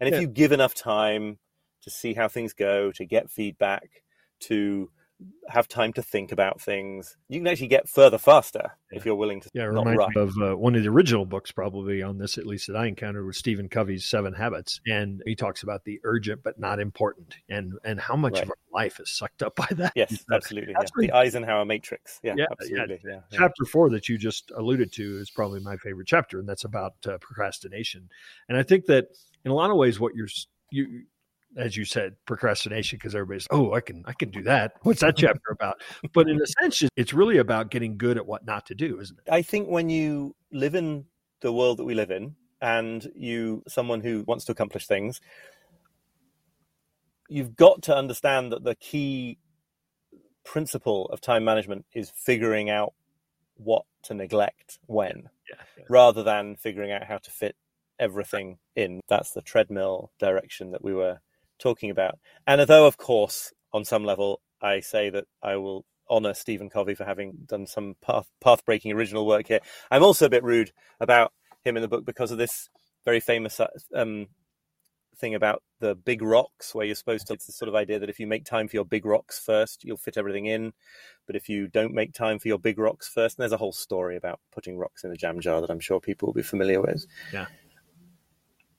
and 0.00 0.08
if 0.08 0.14
yeah. 0.14 0.20
you 0.20 0.26
give 0.26 0.52
enough 0.52 0.74
time 0.74 1.38
to 1.84 1.90
see 1.90 2.14
how 2.14 2.28
things 2.28 2.52
go, 2.52 2.90
to 2.92 3.04
get 3.04 3.30
feedback, 3.30 4.02
to 4.40 4.90
have 5.48 5.68
time 5.68 5.92
to 5.92 6.02
think 6.02 6.32
about 6.32 6.60
things. 6.60 7.16
You 7.28 7.38
can 7.38 7.46
actually 7.46 7.68
get 7.68 7.88
further 7.88 8.18
faster 8.18 8.72
yeah. 8.90 8.98
if 8.98 9.06
you're 9.06 9.14
willing 9.14 9.40
to. 9.40 9.50
Yeah, 9.54 9.64
remind 9.64 9.96
me 9.96 10.06
of 10.16 10.34
uh, 10.40 10.56
one 10.56 10.74
of 10.74 10.82
the 10.82 10.88
original 10.88 11.24
books, 11.24 11.52
probably 11.52 12.02
on 12.02 12.18
this, 12.18 12.36
at 12.36 12.46
least 12.46 12.66
that 12.66 12.76
I 12.76 12.86
encountered, 12.86 13.24
was 13.24 13.38
Stephen 13.38 13.68
Covey's 13.68 14.04
Seven 14.04 14.34
Habits, 14.34 14.80
and 14.86 15.22
he 15.24 15.36
talks 15.36 15.62
about 15.62 15.84
the 15.84 16.00
urgent 16.02 16.42
but 16.42 16.58
not 16.58 16.80
important, 16.80 17.36
and 17.48 17.74
and 17.84 18.00
how 18.00 18.16
much 18.16 18.34
right. 18.34 18.42
of 18.42 18.50
our 18.50 18.56
life 18.72 18.98
is 19.00 19.16
sucked 19.16 19.42
up 19.42 19.54
by 19.54 19.68
that. 19.72 19.92
Yes, 19.94 20.24
absolutely. 20.32 20.72
Yeah. 20.72 20.84
The 20.96 21.12
Eisenhower 21.12 21.64
Matrix. 21.64 22.20
Yeah, 22.22 22.34
yeah 22.36 22.46
absolutely. 22.50 23.00
Yeah. 23.04 23.20
Chapter 23.30 23.64
four 23.64 23.90
that 23.90 24.08
you 24.08 24.18
just 24.18 24.50
alluded 24.56 24.92
to 24.94 25.18
is 25.18 25.30
probably 25.30 25.60
my 25.60 25.76
favorite 25.76 26.08
chapter, 26.08 26.40
and 26.40 26.48
that's 26.48 26.64
about 26.64 26.94
uh, 27.06 27.18
procrastination. 27.18 28.08
And 28.48 28.58
I 28.58 28.62
think 28.62 28.86
that 28.86 29.06
in 29.44 29.50
a 29.50 29.54
lot 29.54 29.70
of 29.70 29.76
ways, 29.76 30.00
what 30.00 30.14
you're 30.14 30.28
you 30.70 31.04
as 31.56 31.76
you 31.76 31.84
said, 31.84 32.16
procrastination 32.26 32.98
because 32.98 33.14
everybody's, 33.14 33.46
oh, 33.50 33.72
I 33.74 33.80
can, 33.80 34.04
I 34.06 34.12
can 34.12 34.30
do 34.30 34.42
that. 34.42 34.72
What's 34.82 35.00
that 35.00 35.16
chapter 35.18 35.50
about? 35.50 35.80
But 36.12 36.28
in 36.28 36.40
a 36.40 36.46
sense, 36.46 36.82
it's 36.96 37.12
really 37.12 37.38
about 37.38 37.70
getting 37.70 37.96
good 37.96 38.16
at 38.16 38.26
what 38.26 38.44
not 38.44 38.66
to 38.66 38.74
do, 38.74 39.00
isn't 39.00 39.18
it? 39.18 39.30
I 39.30 39.42
think 39.42 39.68
when 39.68 39.88
you 39.88 40.34
live 40.52 40.74
in 40.74 41.06
the 41.40 41.52
world 41.52 41.78
that 41.78 41.84
we 41.84 41.94
live 41.94 42.10
in, 42.10 42.36
and 42.64 43.06
you, 43.14 43.62
someone 43.68 44.00
who 44.00 44.24
wants 44.26 44.46
to 44.46 44.52
accomplish 44.52 44.86
things, 44.86 45.20
you've 47.28 47.54
got 47.56 47.82
to 47.82 47.94
understand 47.94 48.52
that 48.52 48.64
the 48.64 48.74
key 48.74 49.38
principle 50.44 51.06
of 51.06 51.20
time 51.20 51.44
management 51.44 51.84
is 51.92 52.10
figuring 52.10 52.70
out 52.70 52.94
what 53.56 53.84
to 54.04 54.14
neglect 54.14 54.78
when, 54.86 55.28
yeah, 55.50 55.56
yeah. 55.76 55.84
rather 55.90 56.22
than 56.22 56.56
figuring 56.56 56.90
out 56.90 57.04
how 57.04 57.18
to 57.18 57.30
fit 57.30 57.54
everything 57.98 58.56
in. 58.74 59.00
That's 59.08 59.32
the 59.32 59.42
treadmill 59.42 60.10
direction 60.18 60.70
that 60.70 60.82
we 60.82 60.94
were 60.94 61.20
talking 61.64 61.90
about. 61.90 62.18
And 62.46 62.60
although, 62.60 62.86
of 62.86 62.98
course, 62.98 63.52
on 63.72 63.84
some 63.84 64.04
level, 64.04 64.40
I 64.60 64.80
say 64.80 65.10
that 65.10 65.24
I 65.42 65.56
will 65.56 65.84
honor 66.08 66.34
Stephen 66.34 66.68
Covey 66.68 66.94
for 66.94 67.04
having 67.04 67.32
done 67.46 67.66
some 67.66 67.96
path 68.02 68.30
path 68.40 68.64
breaking 68.66 68.92
original 68.92 69.26
work 69.26 69.48
here, 69.48 69.60
I'm 69.90 70.04
also 70.04 70.26
a 70.26 70.30
bit 70.30 70.44
rude 70.44 70.72
about 71.00 71.32
him 71.64 71.76
in 71.76 71.82
the 71.82 71.88
book 71.88 72.04
because 72.04 72.30
of 72.30 72.38
this 72.38 72.68
very 73.06 73.20
famous 73.20 73.58
uh, 73.58 73.68
um, 73.94 74.26
thing 75.16 75.34
about 75.34 75.62
the 75.80 75.94
big 75.94 76.20
rocks, 76.20 76.74
where 76.74 76.84
you're 76.84 76.94
supposed 76.94 77.26
to. 77.28 77.32
It's 77.32 77.46
the 77.46 77.52
sort 77.52 77.70
of 77.70 77.74
idea 77.74 77.98
that 77.98 78.10
if 78.10 78.20
you 78.20 78.26
make 78.26 78.44
time 78.44 78.68
for 78.68 78.76
your 78.76 78.84
big 78.84 79.06
rocks 79.06 79.38
first, 79.38 79.84
you'll 79.84 79.96
fit 79.96 80.18
everything 80.18 80.44
in. 80.44 80.74
But 81.26 81.36
if 81.36 81.48
you 81.48 81.66
don't 81.68 81.94
make 81.94 82.12
time 82.12 82.38
for 82.38 82.48
your 82.48 82.58
big 82.58 82.78
rocks 82.78 83.08
first, 83.08 83.38
and 83.38 83.42
there's 83.42 83.52
a 83.52 83.56
whole 83.56 83.72
story 83.72 84.16
about 84.16 84.40
putting 84.52 84.76
rocks 84.76 85.04
in 85.04 85.10
a 85.10 85.16
jam 85.16 85.40
jar 85.40 85.62
that 85.62 85.70
I'm 85.70 85.80
sure 85.80 85.98
people 85.98 86.26
will 86.26 86.34
be 86.34 86.42
familiar 86.42 86.82
with. 86.82 87.06
Yeah. 87.32 87.46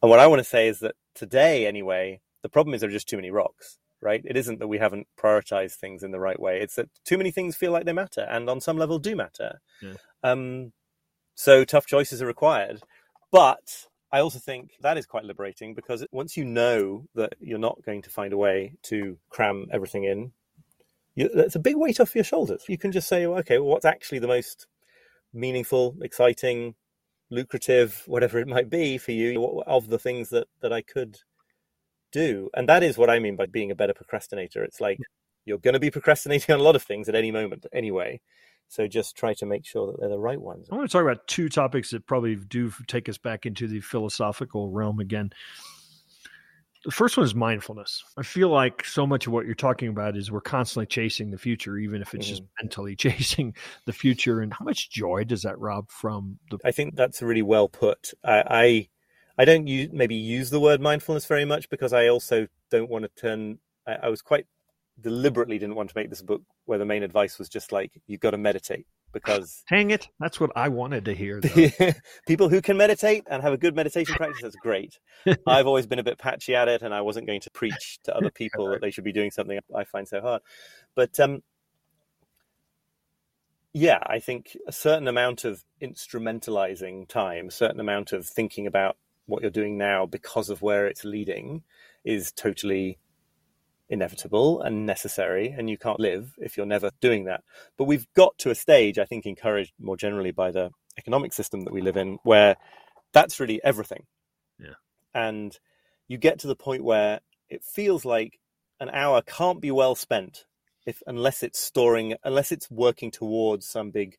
And 0.04 0.10
what 0.12 0.20
I 0.20 0.28
want 0.28 0.40
to 0.40 0.44
say 0.44 0.68
is 0.68 0.80
that 0.82 0.96
today, 1.16 1.66
anyway, 1.66 2.22
the 2.46 2.50
problem 2.50 2.76
is 2.76 2.82
there 2.82 2.90
are 2.92 2.94
just 2.94 3.10
too 3.10 3.16
many 3.16 3.32
rocks, 3.32 3.80
right? 4.02 4.22
It 4.24 4.38
isn't 4.38 4.60
that 4.60 4.68
we 4.68 4.78
haven't 4.78 5.08
prioritized 5.20 5.78
things 5.78 6.04
in 6.04 6.12
the 6.12 6.20
right 6.20 6.40
way. 6.40 6.62
It's 6.62 6.76
that 6.76 6.92
too 7.04 7.18
many 7.18 7.32
things 7.32 7.56
feel 7.56 7.72
like 7.72 7.86
they 7.86 7.92
matter 7.92 8.22
and 8.30 8.48
on 8.48 8.62
some 8.62 8.78
level 8.78 9.00
do 9.00 9.16
matter. 9.16 9.60
Yeah. 9.82 9.96
Um, 10.24 10.72
so 11.34 11.64
tough 11.64 11.88
choices 11.88 12.22
are 12.22 12.28
required. 12.28 12.84
But 13.32 13.88
I 14.12 14.20
also 14.20 14.38
think 14.38 14.74
that 14.82 14.96
is 14.96 15.08
quite 15.08 15.24
liberating 15.24 15.74
because 15.74 16.06
once 16.12 16.38
you 16.38 16.46
know 16.46 17.08
that 17.16 17.34
you're 17.40 17.58
not 17.58 17.82
going 17.84 18.04
to 18.04 18.12
find 18.12 18.32
a 18.32 18.38
way 18.38 18.76
to 18.84 19.18
cram 19.30 19.66
everything 19.72 20.04
in, 20.04 20.34
you, 21.16 21.28
it's 21.34 21.56
a 21.56 21.60
big 21.60 21.76
weight 21.76 22.00
off 22.00 22.14
your 22.14 22.24
shoulders. 22.24 22.64
You 22.70 22.78
can 22.78 22.92
just 22.92 23.08
say, 23.08 23.26
well, 23.26 23.40
okay, 23.40 23.58
well, 23.58 23.70
what's 23.70 23.86
actually 23.86 24.20
the 24.20 24.28
most 24.28 24.68
meaningful, 25.34 25.96
exciting, 26.00 26.76
lucrative, 27.32 28.04
whatever 28.06 28.38
it 28.38 28.48
might 28.48 28.70
be 28.70 29.00
for 29.00 29.14
you 29.14 29.64
of 29.66 29.90
the 29.90 29.98
things 29.98 30.30
that, 30.30 30.48
that 30.62 30.72
I 30.72 30.84
could 30.84 31.18
do. 32.12 32.50
And 32.54 32.70
that 32.70 32.84
is 32.84 32.98
what 32.98 33.10
I 33.10 33.20
mean 33.20 33.36
by 33.36 33.46
being 33.46 33.72
a 33.72 33.76
better 33.76 33.94
procrastinator. 33.94 34.64
It's 34.64 34.82
like 34.82 35.00
you're 35.46 35.58
going 35.58 35.74
to 35.74 35.80
be 35.80 35.92
procrastinating 35.92 36.54
on 36.54 36.60
a 36.60 36.64
lot 36.64 36.76
of 36.76 36.84
things 36.84 37.10
at 37.10 37.16
any 37.16 37.32
moment 37.32 37.66
anyway. 37.74 38.22
So 38.68 38.88
just 38.88 39.16
try 39.16 39.34
to 39.36 39.46
make 39.46 39.66
sure 39.66 39.88
that 39.88 40.00
they're 40.00 40.10
the 40.10 40.20
right 40.20 40.42
ones. 40.42 40.68
I 40.72 40.76
want 40.76 40.90
to 40.90 40.92
talk 40.92 41.04
about 41.04 41.28
two 41.28 41.50
topics 41.50 41.92
that 41.92 42.08
probably 42.08 42.36
do 42.36 42.72
take 42.88 43.08
us 43.08 43.18
back 43.18 43.46
into 43.46 43.68
the 43.68 43.80
philosophical 43.80 44.72
realm 44.72 45.00
again. 45.00 45.32
The 46.84 46.92
first 46.92 47.18
one 47.18 47.26
is 47.26 47.34
mindfulness. 47.34 48.04
I 48.16 48.22
feel 48.22 48.50
like 48.50 48.86
so 48.86 49.08
much 49.08 49.26
of 49.26 49.34
what 49.34 49.48
you're 49.48 49.56
talking 49.56 49.90
about 49.90 50.16
is 50.16 50.32
we're 50.32 50.42
constantly 50.42 50.86
chasing 50.86 51.32
the 51.32 51.38
future, 51.38 51.78
even 51.78 52.02
if 52.02 52.14
it's 52.14 52.26
mm-hmm. 52.26 52.36
just 52.36 52.44
mentally 52.62 52.96
chasing 52.98 53.56
the 53.86 53.94
future. 53.94 54.42
And 54.42 54.54
how 54.54 54.66
much 54.66 54.92
joy 54.92 55.24
does 55.24 55.44
that 55.44 55.60
rob 55.60 55.90
from 55.90 56.38
the? 56.52 56.60
I 56.64 56.72
think 56.72 56.96
that's 56.96 57.24
really 57.24 57.42
well 57.42 57.68
put. 57.68 58.14
I, 58.24 58.44
I 58.48 58.90
I 59.38 59.46
don't 59.46 59.68
use, 59.68 59.90
maybe 59.92 60.16
use 60.16 60.50
the 60.50 60.60
word 60.60 60.82
mindfulness 60.82 61.26
very 61.26 61.46
much 61.46 61.70
because 61.70 61.94
I 61.94 62.08
also 62.08 62.48
don't 62.72 62.90
want 62.90 63.04
to 63.04 63.10
turn. 63.22 63.60
I, 63.88 63.94
I 64.04 64.10
was 64.10 64.22
quite 64.22 64.46
deliberately 65.02 65.58
didn't 65.58 65.76
want 65.76 65.90
to 65.90 65.98
make 65.98 66.10
this 66.10 66.22
book 66.22 66.42
where 66.66 66.80
the 66.80 66.86
main 66.86 67.04
advice 67.04 67.38
was 67.38 67.50
just 67.50 67.72
like 67.72 67.92
you've 68.08 68.22
got 68.22 68.32
to 68.32 68.38
meditate 68.38 68.88
because 69.12 69.64
hang 69.68 69.92
it. 69.92 70.08
That's 70.20 70.40
what 70.40 70.52
i 70.56 70.70
wanted 70.70 71.06
to 71.06 71.14
hear 71.14 71.42
people 72.28 72.50
who 72.50 72.62
can 72.62 72.78
meditate 72.78 73.24
and 73.30 73.42
have 73.42 73.54
a 73.54 73.58
good 73.58 73.76
meditation 73.76 74.16
practice 74.16 74.42
that's 74.42 74.56
great. 74.56 75.00
I've 75.48 75.68
always 75.68 75.86
been 75.86 76.00
a 76.00 76.04
bit 76.04 76.18
patchy 76.18 76.56
at 76.56 76.68
it 76.68 76.82
and 76.82 76.94
i 76.94 77.02
wasn't 77.02 77.28
going 77.28 77.42
to 77.42 77.52
preach 77.52 78.00
to 78.04 78.16
other 78.16 78.32
people 78.32 78.70
that 78.70 78.82
they 78.82 78.92
should 78.92 79.04
be 79.04 79.14
doing 79.14 79.32
something 79.32 79.60
i 79.76 79.84
find 79.84 80.08
so 80.08 80.22
hard. 80.22 80.42
But 80.96 81.20
um 81.20 81.44
yeah 83.74 84.00
i 84.06 84.20
think 84.20 84.56
a 84.68 84.72
certain 84.72 85.08
amount 85.10 85.44
of 85.44 85.66
instrumentalizing 85.82 87.06
time 87.10 87.50
a 87.50 87.52
certain 87.52 87.82
amount 87.82 88.14
of 88.14 88.26
thinking 88.26 88.68
about 88.68 88.96
what 89.26 89.42
you're 89.42 89.52
doing 89.52 89.78
now 89.78 90.06
because 90.06 90.50
of 90.50 90.62
where 90.62 90.88
it's 90.88 91.04
leading 91.04 91.64
is 92.04 92.32
totally 92.32 93.00
inevitable 93.90 94.62
and 94.62 94.86
necessary 94.86 95.54
and 95.56 95.70
you 95.70 95.78
can't 95.78 96.00
live 96.00 96.34
if 96.40 96.58
you're 96.58 96.66
never 96.66 96.90
doing 97.02 97.26
that. 97.26 97.44
But 97.78 97.86
we've 97.86 98.08
got 98.16 98.38
to 98.40 98.50
a 98.50 98.56
stage 98.56 98.98
i 98.98 99.06
think 99.06 99.26
encouraged 99.26 99.74
more 99.80 99.98
generally 99.98 100.32
by 100.32 100.52
the 100.52 100.72
economic 100.98 101.34
system 101.34 101.62
that 101.62 101.74
we 101.74 101.82
live 101.82 101.98
in 101.98 102.18
where 102.24 102.56
that's 103.14 103.40
really 103.40 103.64
everything. 103.64 104.06
Yeah. 104.60 104.76
And 105.14 105.58
you 106.08 106.18
get 106.18 106.40
to 106.40 106.48
the 106.48 106.56
point 106.56 106.84
where 106.84 107.20
it 107.50 107.64
feels 107.64 108.06
like 108.06 108.40
an 108.80 108.90
hour 108.90 109.22
can't 109.22 109.62
be 109.62 109.72
well 109.72 109.96
spent 109.96 110.46
if 110.86 111.02
unless 111.08 111.42
it's 111.42 111.60
storing 111.60 112.16
unless 112.24 112.52
it's 112.52 112.70
working 112.70 113.10
towards 113.10 113.66
some 113.66 113.92
big 113.92 114.18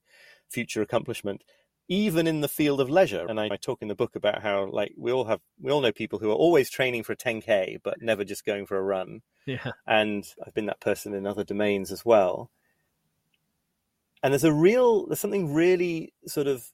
future 0.49 0.83
accomplishment 0.83 1.43
even 1.89 2.27
in 2.27 2.41
the 2.41 2.49
field 2.49 2.81
of 2.81 2.91
leisure. 2.91 3.27
And 3.29 3.39
I, 3.39 3.49
I, 3.53 3.57
talk 3.57 3.81
in 3.81 3.89
the 3.89 3.95
book 3.95 4.17
about 4.17 4.43
how 4.43 4.67
like 4.67 4.93
we 4.97 5.13
all 5.13 5.25
have 5.25 5.41
we 5.61 5.71
all 5.71 5.81
know 5.81 5.93
people 5.93 6.19
who 6.19 6.31
are 6.31 6.35
always 6.35 6.69
training 6.69 7.05
for 7.05 7.13
a 7.13 7.17
10k 7.17 7.79
but 7.83 8.03
never 8.03 8.25
just 8.25 8.45
going 8.45 8.67
for 8.67 8.77
a 8.77 8.83
run. 8.83 9.23
Yeah. 9.47 9.73
And 9.87 10.27
I've 10.45 10.55
been 10.55 10.67
that 10.67 10.81
person 10.81 11.15
in 11.15 11.27
other 11.27 11.45
domains 11.45 11.93
as 11.93 12.05
well. 12.05 12.51
And 14.23 14.33
there's 14.33 14.45
a 14.45 14.53
real 14.53 15.07
there's 15.07 15.21
something 15.21 15.53
really 15.53 16.13
sort 16.27 16.49
of 16.49 16.73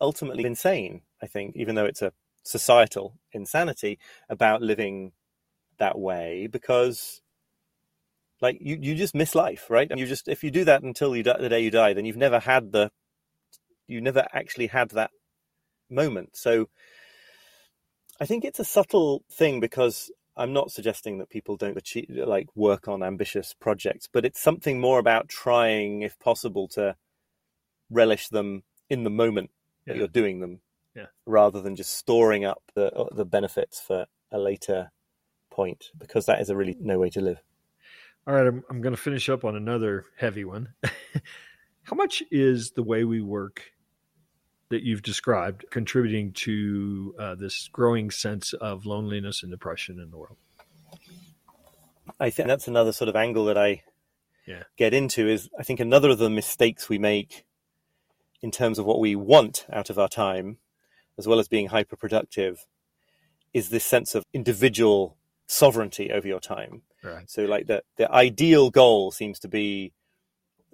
ultimately 0.00 0.44
insane, 0.44 1.02
I 1.22 1.26
think, 1.26 1.56
even 1.56 1.74
though 1.74 1.86
it's 1.86 2.02
a 2.02 2.12
societal 2.44 3.18
insanity 3.32 3.98
about 4.28 4.62
living 4.62 5.12
that 5.78 5.98
way 5.98 6.46
because 6.46 7.22
like 8.40 8.58
you, 8.60 8.78
you 8.80 8.94
just 8.94 9.14
miss 9.14 9.34
life 9.34 9.70
right 9.70 9.90
and 9.90 9.98
you 9.98 10.06
just 10.06 10.28
if 10.28 10.44
you 10.44 10.50
do 10.50 10.64
that 10.64 10.82
until 10.82 11.16
you 11.16 11.22
die, 11.22 11.38
the 11.40 11.48
day 11.48 11.60
you 11.60 11.70
die 11.70 11.94
then 11.94 12.04
you've 12.04 12.16
never 12.16 12.38
had 12.38 12.70
the 12.70 12.90
you 13.86 14.00
never 14.00 14.26
actually 14.32 14.66
had 14.66 14.90
that 14.90 15.10
moment 15.90 16.30
so 16.32 16.68
i 18.20 18.24
think 18.24 18.44
it's 18.44 18.58
a 18.58 18.64
subtle 18.64 19.22
thing 19.30 19.60
because 19.60 20.10
i'm 20.36 20.52
not 20.52 20.70
suggesting 20.70 21.18
that 21.18 21.30
people 21.30 21.56
don't 21.56 21.76
achieve 21.76 22.06
like 22.10 22.48
work 22.54 22.88
on 22.88 23.02
ambitious 23.02 23.54
projects 23.60 24.08
but 24.12 24.24
it's 24.24 24.40
something 24.40 24.80
more 24.80 24.98
about 24.98 25.28
trying 25.28 26.02
if 26.02 26.18
possible 26.18 26.66
to 26.68 26.96
relish 27.90 28.28
them 28.28 28.62
in 28.88 29.04
the 29.04 29.10
moment 29.10 29.50
yeah. 29.86 29.92
that 29.92 29.98
you're 29.98 30.08
doing 30.08 30.40
them 30.40 30.60
yeah. 30.94 31.06
rather 31.26 31.60
than 31.60 31.76
just 31.76 31.92
storing 31.92 32.44
up 32.44 32.62
the 32.74 33.08
the 33.12 33.24
benefits 33.24 33.80
for 33.80 34.06
a 34.32 34.38
later 34.38 34.90
point 35.50 35.90
because 35.98 36.26
that 36.26 36.40
is 36.40 36.50
a 36.50 36.56
really 36.56 36.76
no 36.80 36.98
way 36.98 37.10
to 37.10 37.20
live. 37.20 37.40
All 38.26 38.34
right, 38.34 38.46
I'm, 38.46 38.64
I'm 38.70 38.80
going 38.80 38.94
to 38.94 39.00
finish 39.00 39.28
up 39.28 39.44
on 39.44 39.54
another 39.54 40.06
heavy 40.16 40.44
one. 40.44 40.72
How 41.82 41.94
much 41.94 42.22
is 42.30 42.70
the 42.70 42.82
way 42.82 43.04
we 43.04 43.20
work 43.20 43.62
that 44.70 44.82
you've 44.82 45.02
described 45.02 45.64
contributing 45.70 46.32
to 46.32 47.14
uh, 47.18 47.34
this 47.34 47.68
growing 47.72 48.10
sense 48.10 48.52
of 48.54 48.86
loneliness 48.86 49.42
and 49.42 49.50
depression 49.50 50.00
in 50.00 50.10
the 50.10 50.16
world? 50.16 50.36
I 52.20 52.30
think 52.30 52.48
that's 52.48 52.68
another 52.68 52.92
sort 52.92 53.08
of 53.08 53.16
angle 53.16 53.46
that 53.46 53.58
I 53.58 53.82
yeah. 54.46 54.64
get 54.76 54.94
into 54.94 55.28
is 55.28 55.48
I 55.58 55.62
think 55.62 55.80
another 55.80 56.10
of 56.10 56.18
the 56.18 56.30
mistakes 56.30 56.88
we 56.88 56.98
make 56.98 57.44
in 58.42 58.50
terms 58.50 58.78
of 58.78 58.84
what 58.84 59.00
we 59.00 59.16
want 59.16 59.66
out 59.72 59.90
of 59.90 59.98
our 59.98 60.08
time 60.08 60.58
as 61.18 61.26
well 61.26 61.38
as 61.38 61.48
being 61.48 61.68
hyper 61.68 61.96
productive, 61.96 62.66
is 63.52 63.68
this 63.68 63.84
sense 63.84 64.14
of 64.14 64.24
individual 64.32 65.16
sovereignty 65.46 66.10
over 66.10 66.26
your 66.26 66.40
time. 66.40 66.82
Right. 67.02 67.30
So, 67.30 67.44
like 67.44 67.66
the 67.66 67.82
the 67.96 68.10
ideal 68.10 68.70
goal 68.70 69.10
seems 69.10 69.38
to 69.40 69.48
be 69.48 69.92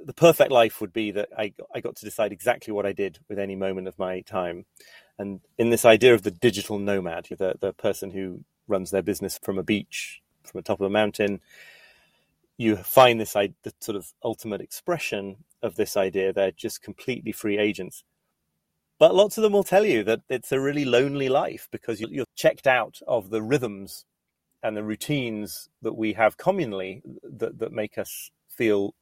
the 0.04 0.14
perfect 0.14 0.50
life 0.50 0.80
would 0.80 0.92
be 0.92 1.10
that 1.12 1.28
I 1.36 1.52
I 1.74 1.80
got 1.80 1.96
to 1.96 2.04
decide 2.04 2.32
exactly 2.32 2.72
what 2.72 2.86
I 2.86 2.92
did 2.92 3.18
with 3.28 3.38
any 3.38 3.56
moment 3.56 3.88
of 3.88 3.98
my 3.98 4.20
time, 4.20 4.66
and 5.18 5.40
in 5.58 5.70
this 5.70 5.84
idea 5.84 6.14
of 6.14 6.22
the 6.22 6.30
digital 6.30 6.78
nomad, 6.78 7.26
the 7.30 7.54
the 7.60 7.72
person 7.72 8.10
who 8.10 8.44
runs 8.68 8.90
their 8.90 9.02
business 9.02 9.38
from 9.42 9.58
a 9.58 9.62
beach, 9.62 10.22
from 10.44 10.58
the 10.58 10.62
top 10.62 10.80
of 10.80 10.86
a 10.86 10.90
mountain, 10.90 11.40
you 12.56 12.76
find 12.76 13.20
this 13.20 13.32
the 13.32 13.72
sort 13.80 13.96
of 13.96 14.12
ultimate 14.22 14.60
expression 14.60 15.44
of 15.62 15.76
this 15.76 15.96
idea. 15.96 16.32
They're 16.32 16.50
just 16.52 16.82
completely 16.82 17.32
free 17.32 17.58
agents. 17.58 18.04
But 18.98 19.14
lots 19.14 19.38
of 19.38 19.42
them 19.42 19.54
will 19.54 19.64
tell 19.64 19.86
you 19.86 20.04
that 20.04 20.20
it's 20.28 20.52
a 20.52 20.60
really 20.60 20.84
lonely 20.84 21.30
life 21.30 21.68
because 21.72 22.02
you're 22.02 22.26
checked 22.36 22.66
out 22.66 23.00
of 23.08 23.30
the 23.30 23.40
rhythms 23.40 24.04
and 24.62 24.76
the 24.76 24.84
routines 24.84 25.70
that 25.80 25.94
we 25.94 26.12
have 26.12 26.36
communally 26.36 27.00
that, 27.22 27.58
that 27.58 27.72
make 27.72 27.96
us 27.96 28.30
feel 28.46 28.94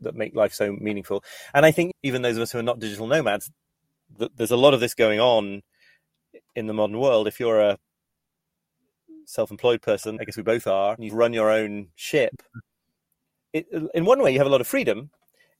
that 0.00 0.14
make 0.14 0.34
life 0.34 0.52
so 0.52 0.72
meaningful. 0.72 1.24
And 1.54 1.64
I 1.66 1.70
think 1.70 1.92
even 2.02 2.22
those 2.22 2.36
of 2.36 2.42
us 2.42 2.52
who 2.52 2.58
are 2.58 2.62
not 2.62 2.78
digital 2.78 3.06
nomads, 3.06 3.50
there's 4.36 4.50
a 4.50 4.56
lot 4.56 4.74
of 4.74 4.80
this 4.80 4.94
going 4.94 5.20
on 5.20 5.62
in 6.54 6.66
the 6.66 6.74
modern 6.74 6.98
world. 6.98 7.28
If 7.28 7.38
you're 7.38 7.60
a 7.60 7.78
self-employed 9.26 9.82
person, 9.82 10.18
I 10.20 10.24
guess 10.24 10.36
we 10.36 10.42
both 10.42 10.66
are, 10.66 10.94
and 10.94 11.04
you 11.04 11.12
run 11.12 11.32
your 11.32 11.50
own 11.50 11.88
ship. 11.94 12.42
It, 13.52 13.66
in 13.94 14.04
one 14.04 14.22
way, 14.22 14.32
you 14.32 14.38
have 14.38 14.46
a 14.46 14.50
lot 14.50 14.60
of 14.60 14.66
freedom. 14.66 15.10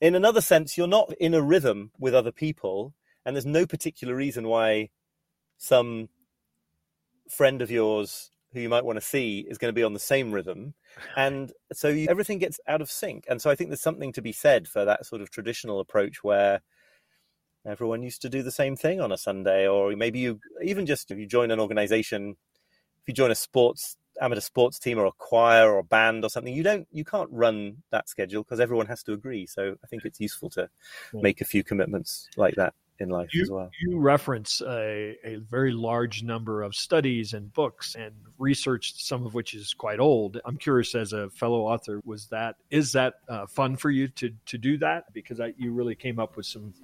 In 0.00 0.14
another 0.14 0.40
sense, 0.40 0.76
you're 0.76 0.86
not 0.86 1.12
in 1.20 1.34
a 1.34 1.42
rhythm 1.42 1.92
with 1.98 2.14
other 2.14 2.32
people 2.32 2.94
and 3.24 3.36
there's 3.36 3.46
no 3.46 3.66
particular 3.66 4.14
reason 4.14 4.48
why 4.48 4.90
some 5.58 6.08
friend 7.28 7.62
of 7.62 7.70
yours 7.70 8.30
who 8.52 8.60
you 8.60 8.68
might 8.68 8.84
want 8.84 8.96
to 8.96 9.04
see 9.04 9.46
is 9.48 9.58
going 9.58 9.68
to 9.68 9.78
be 9.78 9.84
on 9.84 9.92
the 9.92 9.98
same 9.98 10.32
rhythm. 10.32 10.74
And 11.16 11.52
so 11.72 11.88
you, 11.88 12.08
everything 12.10 12.38
gets 12.38 12.58
out 12.66 12.80
of 12.80 12.90
sync. 12.90 13.24
And 13.28 13.40
so 13.40 13.50
i 13.50 13.54
think 13.54 13.70
there's 13.70 13.80
something 13.80 14.12
to 14.12 14.22
be 14.22 14.32
said 14.32 14.68
for 14.68 14.84
that 14.84 15.06
sort 15.06 15.22
of 15.22 15.30
traditional 15.30 15.80
approach 15.80 16.22
where 16.24 16.60
everyone 17.66 18.02
used 18.02 18.22
to 18.22 18.28
do 18.28 18.42
the 18.42 18.50
same 18.50 18.74
thing 18.74 19.00
on 19.00 19.12
a 19.12 19.18
sunday 19.18 19.68
or 19.68 19.94
maybe 19.94 20.18
you 20.18 20.40
even 20.62 20.86
just 20.86 21.10
if 21.10 21.18
you 21.18 21.26
join 21.26 21.50
an 21.50 21.60
organization 21.60 22.36
if 23.02 23.08
you 23.08 23.12
join 23.14 23.30
a 23.30 23.34
sports 23.34 23.96
amateur 24.20 24.40
sports 24.40 24.78
team 24.78 24.98
or 24.98 25.06
a 25.06 25.12
choir 25.12 25.70
or 25.70 25.78
a 25.78 25.84
band 25.84 26.24
or 26.24 26.30
something 26.30 26.54
you 26.54 26.62
don't 26.62 26.88
you 26.90 27.04
can't 27.04 27.28
run 27.30 27.76
that 27.90 28.08
schedule 28.08 28.42
because 28.42 28.60
everyone 28.60 28.86
has 28.86 29.02
to 29.02 29.12
agree. 29.12 29.46
So 29.46 29.76
i 29.84 29.86
think 29.86 30.04
it's 30.04 30.20
useful 30.20 30.50
to 30.50 30.68
hmm. 31.12 31.22
make 31.22 31.40
a 31.40 31.44
few 31.44 31.62
commitments 31.62 32.28
like 32.36 32.54
that 32.56 32.74
in 33.00 33.08
life 33.08 33.34
you, 33.34 33.42
as 33.42 33.50
well. 33.50 33.70
You 33.80 33.98
reference 33.98 34.60
a, 34.60 35.16
a, 35.24 35.36
very 35.50 35.72
large 35.72 36.22
number 36.22 36.62
of 36.62 36.74
studies 36.74 37.32
and 37.32 37.52
books 37.52 37.96
and 37.96 38.12
research, 38.38 39.02
some 39.02 39.26
of 39.26 39.34
which 39.34 39.54
is 39.54 39.72
quite 39.74 39.98
old. 39.98 40.38
I'm 40.44 40.58
curious, 40.58 40.94
as 40.94 41.12
a 41.12 41.30
fellow 41.30 41.62
author, 41.62 42.00
was 42.04 42.26
that 42.26 42.56
is 42.70 42.92
that 42.92 43.14
uh, 43.28 43.46
fun 43.46 43.76
for 43.76 43.90
you 43.90 44.08
to 44.08 44.30
to 44.46 44.58
do 44.58 44.78
that? 44.78 45.12
Because 45.12 45.40
I, 45.40 45.54
you 45.56 45.72
really 45.72 45.94
came 45.94 46.18
up 46.18 46.36
with 46.36 46.46
some. 46.46 46.74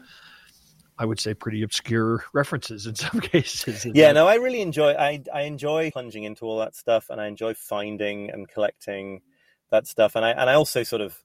I 0.99 1.05
would 1.05 1.21
say 1.21 1.35
pretty 1.35 1.63
obscure 1.63 2.25
references 2.33 2.87
in 2.87 2.95
some 2.95 3.21
cases. 3.21 3.85
Yeah, 3.85 4.09
that... 4.09 4.15
no, 4.15 4.27
I 4.27 4.37
really 4.37 4.63
enjoy. 4.63 4.93
I 4.95 5.23
I 5.33 5.43
enjoy 5.43 5.91
plunging 5.91 6.25
into 6.25 6.47
all 6.47 6.59
that 6.61 6.75
stuff, 6.75 7.11
and 7.11 7.21
I 7.21 7.27
enjoy 7.27 7.55
finding 7.55 8.31
and 8.31 8.49
collecting 8.49 9.21
that 9.71 9.87
stuff. 9.87 10.17
And 10.17 10.25
I 10.25 10.31
and 10.31 10.49
I 10.49 10.55
also 10.55 10.83
sort 10.83 11.03
of 11.03 11.17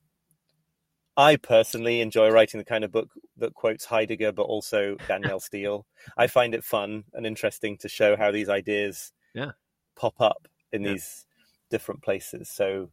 I 1.17 1.36
personally 1.36 2.02
enjoy 2.02 2.30
writing 2.30 2.58
the 2.58 2.65
kind 2.65 2.84
of 2.84 2.91
book 2.91 3.10
that 3.38 3.54
quotes 3.54 3.86
Heidegger, 3.86 4.32
but 4.32 4.43
also 4.43 4.95
Danielle 5.08 5.39
Steel. 5.41 5.86
I 6.17 6.28
find 6.28 6.56
it 6.56 6.63
fun 6.63 7.04
and 7.13 7.26
interesting 7.26 7.78
to 7.80 7.89
show 7.89 8.15
how 8.15 8.32
these 8.32 8.50
ideas 8.50 9.12
yeah. 9.34 9.52
pop 9.95 10.19
up 10.21 10.47
in 10.71 10.84
yeah. 10.84 10.93
these 10.93 11.26
different 11.69 12.02
places. 12.02 12.50
So, 12.50 12.89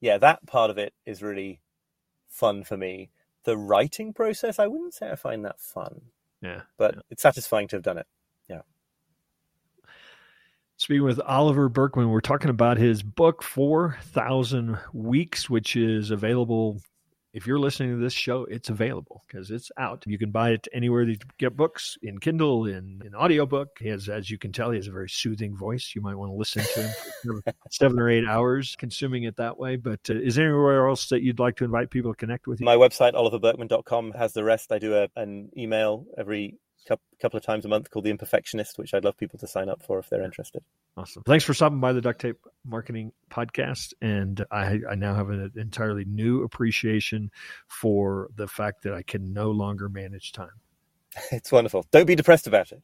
yeah, 0.00 0.18
that 0.18 0.44
part 0.46 0.70
of 0.70 0.78
it 0.78 0.94
is 1.06 1.22
really 1.22 1.60
fun 2.28 2.64
for 2.64 2.76
me. 2.76 3.10
The 3.44 3.56
writing 3.56 4.12
process, 4.12 4.58
I 4.58 4.66
wouldn't 4.66 4.94
say 4.94 5.10
I 5.10 5.16
find 5.16 5.44
that 5.44 5.60
fun. 5.60 6.00
Yeah. 6.42 6.62
But 6.76 6.96
yeah. 6.96 7.02
it's 7.10 7.22
satisfying 7.22 7.68
to 7.68 7.76
have 7.76 7.82
done 7.82 7.98
it. 7.98 8.06
Yeah. 8.48 8.62
Speaking 10.76 11.04
with 11.04 11.20
Oliver 11.20 11.68
Burkeman, 11.68 12.10
we're 12.10 12.20
talking 12.20 12.50
about 12.50 12.78
his 12.78 13.02
book, 13.02 13.42
4,000 13.42 14.78
Weeks, 14.92 15.48
which 15.48 15.76
is 15.76 16.10
available 16.10 16.80
if 17.32 17.46
you're 17.46 17.58
listening 17.58 17.96
to 17.96 18.02
this 18.02 18.12
show, 18.12 18.44
it's 18.44 18.70
available 18.70 19.22
because 19.26 19.50
it's 19.50 19.70
out. 19.78 20.02
You 20.06 20.18
can 20.18 20.30
buy 20.30 20.50
it 20.50 20.66
anywhere 20.72 21.04
that 21.04 21.12
you 21.12 21.18
get 21.38 21.56
books 21.56 21.96
in 22.02 22.18
Kindle, 22.18 22.66
in, 22.66 23.02
in 23.04 23.14
audiobook. 23.14 23.78
He 23.78 23.88
has, 23.88 24.08
as 24.08 24.30
you 24.30 24.38
can 24.38 24.52
tell, 24.52 24.70
he 24.70 24.76
has 24.76 24.88
a 24.88 24.92
very 24.92 25.08
soothing 25.08 25.56
voice. 25.56 25.92
You 25.94 26.02
might 26.02 26.16
want 26.16 26.32
to 26.32 26.36
listen 26.36 26.62
to 26.62 26.82
him 26.82 26.90
for 27.44 27.52
seven 27.70 28.00
or 28.00 28.10
eight 28.10 28.26
hours 28.26 28.74
consuming 28.76 29.24
it 29.24 29.36
that 29.36 29.58
way. 29.58 29.76
But 29.76 30.00
uh, 30.10 30.14
is 30.14 30.34
there 30.34 30.46
anywhere 30.48 30.88
else 30.88 31.08
that 31.08 31.22
you'd 31.22 31.38
like 31.38 31.56
to 31.56 31.64
invite 31.64 31.90
people 31.90 32.12
to 32.12 32.16
connect 32.16 32.46
with 32.46 32.60
you? 32.60 32.64
My 32.64 32.76
website, 32.76 33.14
oliverburkeman.com, 33.14 34.12
has 34.12 34.32
the 34.32 34.42
rest. 34.44 34.72
I 34.72 34.78
do 34.78 34.94
a, 34.96 35.08
an 35.16 35.50
email 35.56 36.06
every 36.18 36.58
couple 36.86 37.36
of 37.36 37.42
times 37.42 37.64
a 37.64 37.68
month 37.68 37.90
called 37.90 38.04
The 38.04 38.12
Imperfectionist, 38.12 38.78
which 38.78 38.94
I'd 38.94 39.04
love 39.04 39.16
people 39.16 39.38
to 39.38 39.46
sign 39.46 39.68
up 39.68 39.82
for 39.82 39.98
if 39.98 40.08
they're 40.08 40.22
interested. 40.22 40.62
Awesome. 40.96 41.22
Thanks 41.24 41.44
for 41.44 41.54
stopping 41.54 41.80
by 41.80 41.92
the 41.92 42.00
Duct 42.00 42.20
Tape 42.20 42.38
Marketing 42.64 43.12
Podcast. 43.30 43.92
And 44.00 44.44
I, 44.50 44.80
I 44.88 44.94
now 44.94 45.14
have 45.14 45.30
an 45.30 45.52
entirely 45.56 46.04
new 46.04 46.42
appreciation 46.42 47.30
for 47.68 48.28
the 48.36 48.48
fact 48.48 48.82
that 48.82 48.94
I 48.94 49.02
can 49.02 49.32
no 49.32 49.50
longer 49.50 49.88
manage 49.88 50.32
time. 50.32 50.50
It's 51.32 51.50
wonderful. 51.50 51.84
Don't 51.90 52.06
be 52.06 52.14
depressed 52.14 52.46
about 52.46 52.70
it. 52.70 52.82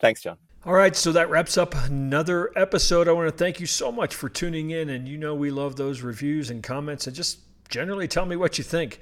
Thanks, 0.00 0.22
John. 0.22 0.38
All 0.64 0.74
right, 0.74 0.94
so 0.94 1.10
that 1.10 1.28
wraps 1.28 1.58
up 1.58 1.74
another 1.74 2.52
episode. 2.54 3.08
I 3.08 3.12
want 3.12 3.28
to 3.28 3.36
thank 3.36 3.58
you 3.58 3.66
so 3.66 3.90
much 3.90 4.14
for 4.14 4.28
tuning 4.28 4.70
in. 4.70 4.90
And 4.90 5.08
you 5.08 5.18
know, 5.18 5.34
we 5.34 5.50
love 5.50 5.74
those 5.74 6.02
reviews 6.02 6.50
and 6.50 6.62
comments 6.62 7.08
and 7.08 7.16
just 7.16 7.40
generally 7.68 8.06
tell 8.06 8.26
me 8.26 8.36
what 8.36 8.58
you 8.58 8.64
think. 8.64 9.00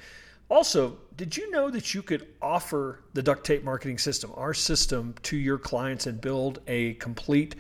Also, 0.51 0.99
did 1.17 1.37
you 1.37 1.49
know 1.53 1.71
that 1.71 1.95
you 1.95 2.03
could 2.03 2.27
offer 2.43 3.05
the 3.15 3.23
duct 3.23 3.47
tape 3.47 3.63
marketing 3.63 3.99
system, 3.99 4.33
our 4.35 4.53
system, 4.53 5.15
to 5.23 5.37
your 5.37 5.59
clients 5.59 6.09
and 6.09 6.21
build 6.21 6.61
a 6.67 6.95
complete 6.95 7.55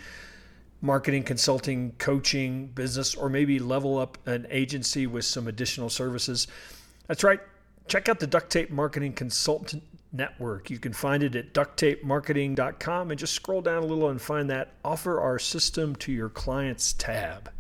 marketing, 0.81 1.22
consulting, 1.22 1.92
coaching 1.98 2.66
business, 2.66 3.14
or 3.14 3.29
maybe 3.29 3.61
level 3.61 3.96
up 3.96 4.18
an 4.26 4.44
agency 4.50 5.07
with 5.07 5.24
some 5.24 5.46
additional 5.46 5.88
services? 5.88 6.48
That's 7.07 7.22
right. 7.22 7.40
Check 7.87 8.09
out 8.09 8.18
the 8.18 8.26
Duct 8.26 8.50
Tape 8.50 8.70
Marketing 8.70 9.12
Consultant 9.12 9.85
Network. 10.12 10.68
You 10.68 10.81
can 10.81 10.92
find 10.92 11.22
it 11.22 11.37
at 11.37 11.55
ducttapemarketing.com 11.55 13.11
and 13.11 13.20
just 13.20 13.35
scroll 13.35 13.62
down 13.62 13.85
a 13.85 13.87
little 13.87 14.09
and 14.09 14.20
find 14.20 14.50
that 14.50 14.74
Offer 14.85 15.20
Our 15.20 15.38
System 15.38 15.94
to 15.96 16.12
Your 16.12 16.29
Clients 16.29 16.92
tab. 16.94 17.50